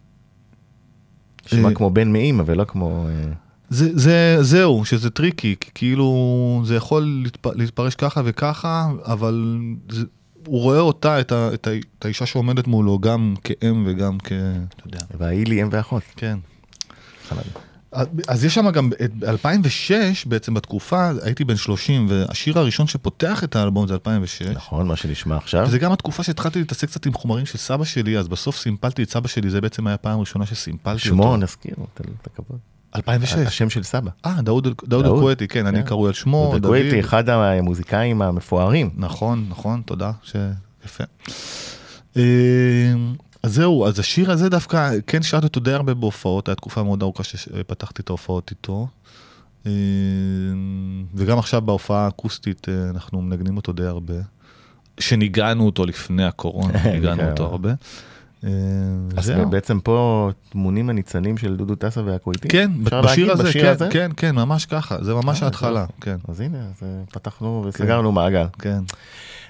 נשמע 1.47 1.69
אה, 1.69 1.75
כמו 1.75 1.91
בן 1.91 2.13
מאים, 2.13 2.41
אבל 2.41 2.57
לא 2.57 2.65
כמו... 2.65 3.07
אה, 3.09 3.33
זה, 3.69 3.99
זה, 3.99 4.37
זהו, 4.41 4.85
שזה 4.85 5.11
tricky, 5.11 5.57
כי 5.61 5.71
כאילו 5.75 6.63
זה 6.65 6.75
יכול 6.75 7.21
להתפ, 7.23 7.47
להתפרש 7.47 7.95
ככה 7.95 8.21
וככה, 8.25 8.89
אבל 9.05 9.59
זה, 9.91 10.05
הוא 10.47 10.61
רואה 10.61 10.81
אותה, 10.81 11.21
את, 11.21 11.33
ה, 11.33 11.55
את, 11.55 11.67
ה, 11.67 11.71
את 11.99 12.05
האישה 12.05 12.27
שעומדת 12.27 12.67
מולו, 12.67 12.99
גם 12.99 13.35
כאם 13.45 13.85
וגם 13.87 14.19
כ... 14.19 14.33
אתה 14.33 14.87
יודע. 14.87 14.99
וההיא 15.19 15.47
לי 15.47 15.63
אם 15.63 15.69
ואחות. 15.71 16.03
כן. 16.17 16.39
חלק. 17.29 17.59
אז 18.29 18.45
יש 18.45 18.55
שם 18.55 18.71
גם, 18.71 18.91
ב-2006 18.91 19.93
בעצם 20.27 20.55
בתקופה, 20.55 21.11
הייתי 21.23 21.45
בן 21.45 21.57
30, 21.57 22.07
והשיר 22.11 22.59
הראשון 22.59 22.87
שפותח 22.87 23.45
את 23.45 23.57
האלבום 23.57 23.87
זה 23.87 23.95
2006. 23.95 24.43
נכון, 24.43 24.87
מה 24.87 24.97
שנשמע 24.97 25.37
עכשיו. 25.37 25.65
וזה 25.67 25.79
גם 25.79 25.93
התקופה 25.93 26.23
שהתחלתי 26.23 26.59
להתעסק 26.59 26.89
קצת 26.89 27.07
עם 27.07 27.13
חומרים 27.13 27.47
של 27.47 27.59
סבא 27.59 27.85
שלי, 27.85 28.19
אז 28.19 28.29
בסוף 28.29 28.57
סימפלתי 28.57 29.03
את 29.03 29.11
סבא 29.11 29.29
שלי, 29.29 29.51
זה 29.51 29.61
בעצם 29.61 29.87
היה 29.87 29.95
הפעם 29.95 30.17
הראשונה 30.17 30.47
שסימפלתי 30.47 30.99
שמו, 30.99 31.23
אותו. 31.23 31.37
נזכיר, 31.37 31.75
תן 31.95 32.05
לו 32.07 32.13
את 32.23 32.27
הכבוד. 32.27 32.59
2006. 32.97 33.35
השם 33.47 33.71
של 33.71 33.83
סבא. 33.83 34.11
אה, 34.27 34.43
דאוד 34.43 34.65
דאוד 34.65 35.05
דאוד. 35.05 35.05
אלקווטי, 35.05 35.49
כן, 35.49 35.67
אני 35.67 35.79
כן. 35.79 35.89
קרוי 35.89 36.09
על 36.09 36.15
שמו, 36.15 36.49
דוד 36.53 36.63
גווייטי, 36.63 37.01
אחד 37.01 37.29
המוזיקאים 37.29 38.23
המפוארים. 38.23 38.91
נכון, 38.97 39.47
נכון, 39.49 39.83
תודה, 39.87 40.11
ש... 40.23 40.37
יפה. 40.85 41.05
אז 43.43 43.55
זהו, 43.55 43.87
אז 43.87 43.99
השיר 43.99 44.31
הזה 44.31 44.49
דווקא, 44.49 44.91
כן 45.07 45.23
שרתי 45.23 45.47
אותו 45.47 45.61
די 45.61 45.73
הרבה 45.73 45.95
בהופעות, 45.95 46.49
הייתה 46.49 46.61
תקופה 46.61 46.83
מאוד 46.83 47.03
ארוכה 47.03 47.25
שפתחתי 47.25 48.03
את 48.03 48.09
ההופעות 48.09 48.51
איתו. 48.51 48.89
אה, 49.67 49.73
וגם 51.15 51.39
עכשיו 51.39 51.63
בהופעה 51.63 52.05
האקוסטית 52.05 52.69
אה, 52.69 52.91
אנחנו 52.91 53.23
מנגנים 53.23 53.57
אותו 53.57 53.73
די 53.73 53.85
הרבה. 53.85 54.15
שניגענו 55.01 55.67
אותו 55.67 55.87
לפני 55.87 56.25
הקורונה, 56.25 56.85
ניגענו 56.95 57.23
כן. 57.23 57.31
אותו 57.31 57.45
הרבה. 57.45 57.71
אה, 58.45 58.51
אז. 59.17 59.33
בעצם 59.51 59.81
פה 59.81 60.31
טמונים 60.49 60.91
הניצנים 60.91 61.39
של 61.39 61.57
דודו 61.57 61.75
טסה 61.75 62.03
והקוויטי? 62.05 62.49
כן, 62.49 62.71
בשיר 62.85 63.01
להגיד, 63.01 63.31
הזה, 63.31 63.43
בשיר 63.43 63.63
כן, 63.63 63.69
הזה? 63.69 63.89
כן, 63.91 64.11
כן, 64.17 64.35
ממש 64.35 64.67
ככה, 64.67 65.05
זה 65.05 65.15
ממש 65.15 65.43
ההתחלה. 65.43 65.87
כן, 66.01 66.17
אז 66.29 66.41
הנה, 66.41 66.59
פתחנו 67.13 67.65
וסגרנו 67.67 68.13
מעגל. 68.13 68.47
כן. 68.59 68.81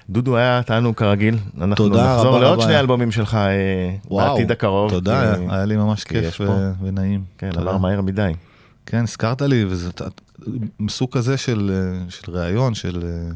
דודו 0.09 0.37
היה 0.37 0.63
תענוג 0.63 0.95
כרגיל. 0.95 1.35
אנחנו 1.61 1.87
נחזור 1.87 2.39
לעוד. 2.39 2.61
שני 2.61 2.79
אלבומים 2.79 3.11
שלך 3.11 3.33
אה, 3.35 3.95
וואו, 4.05 4.33
בעתיד 4.35 4.51
הקרוב. 4.51 4.89
תודה, 4.91 5.35
כי- 5.35 5.41
היה 5.49 5.65
לי 5.65 5.77
ממש 5.77 6.03
כיף. 6.03 6.41
ו- 6.41 6.71
ונעים. 6.81 7.23
כן. 7.37 7.49
עבר 7.57 7.77
מהר 7.77 8.01
מדי. 8.01 8.31
כן, 8.85 9.03
הזכרת 9.03 9.41
לי, 9.41 9.65
וזה 9.65 9.89
מסוג 10.79 11.09
כזה 11.11 11.37
של, 11.37 11.71
אה, 11.73 12.09
של 12.09 12.31
ראיון, 12.31 12.73
של... 12.73 13.03
אה, 13.03 13.31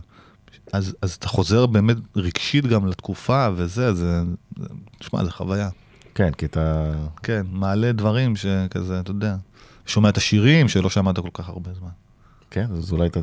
אז, 0.73 0.95
אז 1.01 1.13
אתה 1.13 1.27
חוזר 1.27 1.65
באמת 1.65 1.97
רגשית 2.15 2.65
גם 2.65 2.87
לתקופה 2.87 3.47
וזה, 3.55 3.93
זה... 3.93 4.21
זה- 4.59 4.65
תשמע, 4.99 5.23
זה 5.23 5.31
חוויה. 5.31 5.69
כן, 6.15 6.31
כי 6.37 6.45
אתה... 6.45 6.91
כן, 7.23 7.41
מעלה 7.51 7.91
דברים 7.91 8.35
שכזה, 8.35 8.99
אתה 8.99 9.11
יודע. 9.11 9.35
שומע 9.85 10.09
את 10.09 10.17
השירים 10.17 10.67
שלא 10.67 10.89
שמעת 10.89 11.19
כל 11.19 11.29
כך 11.33 11.49
הרבה 11.49 11.71
זמן. 11.79 11.89
כן, 12.51 12.65
אז 12.77 12.91
אולי 12.91 13.09
ת- 13.09 13.17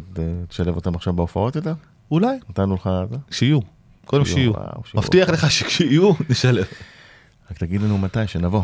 תשלב 0.49 0.77
אותם 0.77 0.95
עכשיו 0.95 1.13
בהופעות 1.13 1.57
יותר? 1.57 1.73
אולי, 2.11 2.37
נתנו 2.49 2.75
לך... 2.75 2.91
שיהיו. 3.31 3.61
קודם 4.05 4.25
שיהיו. 4.25 4.53
מבטיח 4.95 5.29
לך 5.29 5.51
שכשיהיו, 5.51 6.13
נשלב. 6.31 6.65
רק 7.51 7.59
תגיד 7.59 7.83
לנו 7.83 7.99
מתי, 7.99 8.27
שנבוא. 8.27 8.63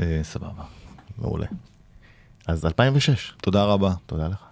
אה, 0.00 0.20
סבבה. 0.22 0.62
מעולה. 1.18 1.46
אז 2.46 2.66
2006, 2.66 3.32
תודה 3.42 3.64
רבה. 3.64 3.92
תודה 4.06 4.28
לך. 4.28 4.51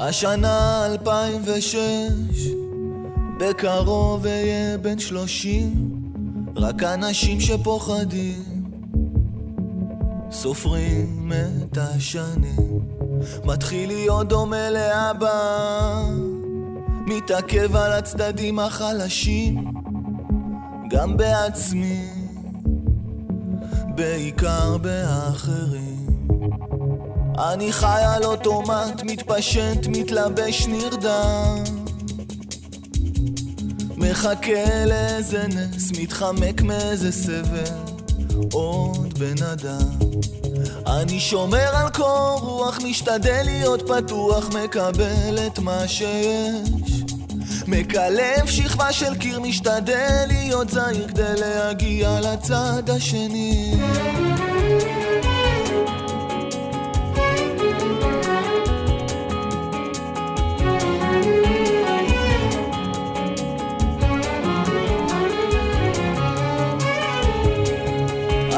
השנה 0.00 0.86
2006, 0.86 1.76
בקרוב 3.40 4.26
אהיה 4.26 4.78
בן 4.78 4.98
שלושים, 4.98 5.90
רק 6.56 6.82
אנשים 6.82 7.40
שפוחדים, 7.40 8.42
סופרים 10.30 11.32
את 11.62 11.78
השנים. 11.78 12.80
מתחיל 13.44 13.88
להיות 13.88 14.28
דומה 14.28 14.70
לאבא, 14.70 16.02
מתעכב 17.06 17.76
על 17.76 17.92
הצדדים 17.92 18.58
החלשים, 18.58 19.64
גם 20.90 21.16
בעצמי, 21.16 22.08
בעיקר 23.94 24.76
באחרים. 24.78 25.87
אני 27.38 27.72
חי 27.72 28.00
על 28.06 28.24
אוטומט, 28.24 29.02
מתפשט, 29.02 29.86
מתלבש, 29.88 30.66
נרדם. 30.66 31.64
מחכה 33.96 34.84
לאיזה 34.86 35.46
נס, 35.48 35.90
מתחמק 36.00 36.62
מאיזה 36.62 37.12
סבל, 37.12 37.74
עוד 38.52 39.18
בן 39.18 39.42
אדם. 39.52 40.08
אני 40.86 41.20
שומר 41.20 41.76
על 41.76 41.90
קור 41.90 42.40
רוח, 42.42 42.78
משתדל 42.84 43.42
להיות 43.44 43.82
פתוח, 43.88 44.48
מקבל 44.48 45.38
את 45.46 45.58
מה 45.58 45.88
שיש. 45.88 46.68
מקלף 47.66 48.46
שכבה 48.46 48.92
של 48.92 49.14
קיר, 49.14 49.40
משתדל 49.40 50.24
להיות 50.28 50.70
זהיר 50.70 51.08
כדי 51.08 51.34
להגיע 51.40 52.20
לצד 52.20 52.90
השני. 52.90 53.74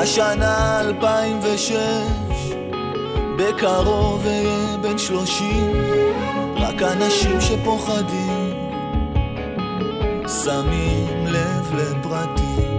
השנה 0.03 0.80
2006, 0.80 1.72
בקרוב 3.38 4.26
אהיה 4.26 4.76
בן 4.80 4.98
שלושים, 4.98 5.72
רק 6.57 6.82
אנשים 6.82 7.40
שפוחדים, 7.40 8.55
שמים 10.44 11.26
לב 11.26 11.74
לפרטים. 11.74 12.78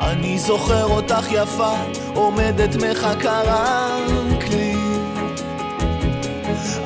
אני 0.00 0.38
זוכר 0.38 0.84
אותך 0.84 1.26
יפה, 1.30 1.72
עומדת 2.14 2.76
מחכה 2.76 3.40
רק 3.46 4.48
לי. 4.48 4.74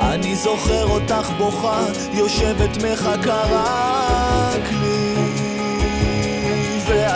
אני 0.00 0.36
זוכר 0.36 0.84
אותך 0.90 1.30
בוכה, 1.38 1.84
יושבת 2.12 2.82
מחכה 2.82 3.42
רק 3.50 4.72
לי. 4.72 4.81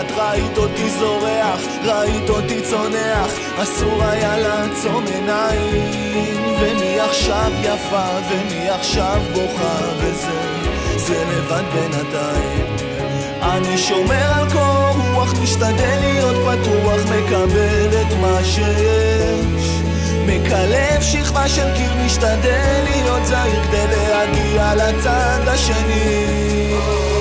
ואת 0.07 0.19
ראית 0.19 0.59
אותי 0.59 0.91
זורח, 0.91 1.61
ראית 1.85 2.31
אותי 2.31 2.61
צונח, 2.61 3.31
אסור 3.63 4.03
היה 4.03 4.39
לעצום 4.39 5.05
עיניים. 5.07 6.57
ומי 6.61 7.01
עכשיו 7.01 7.53
יפה, 7.63 8.07
ומי 8.31 8.69
עכשיו 8.71 9.21
בוכה, 9.33 9.79
וזה, 9.99 10.41
זה 10.97 11.25
לבד 11.25 11.63
בינתיים. 11.75 12.77
אני 13.43 13.79
שומר 13.79 14.33
על 14.35 14.51
קור 14.53 15.03
רוח, 15.15 15.33
משתדל 15.43 15.99
להיות 16.01 16.37
פתוח, 16.37 17.01
מקבל 17.01 18.01
את 18.01 18.17
מה 18.21 18.45
שיש. 18.45 19.81
מקלף 20.27 21.03
שכבה 21.03 21.49
של 21.49 21.75
קיר, 21.77 21.91
משתדל 22.05 22.83
להיות 22.85 23.27
זהיר 23.27 23.63
כדי 23.65 24.09
להגיע 24.09 24.75
לצד 24.75 25.41
השני 25.47 27.16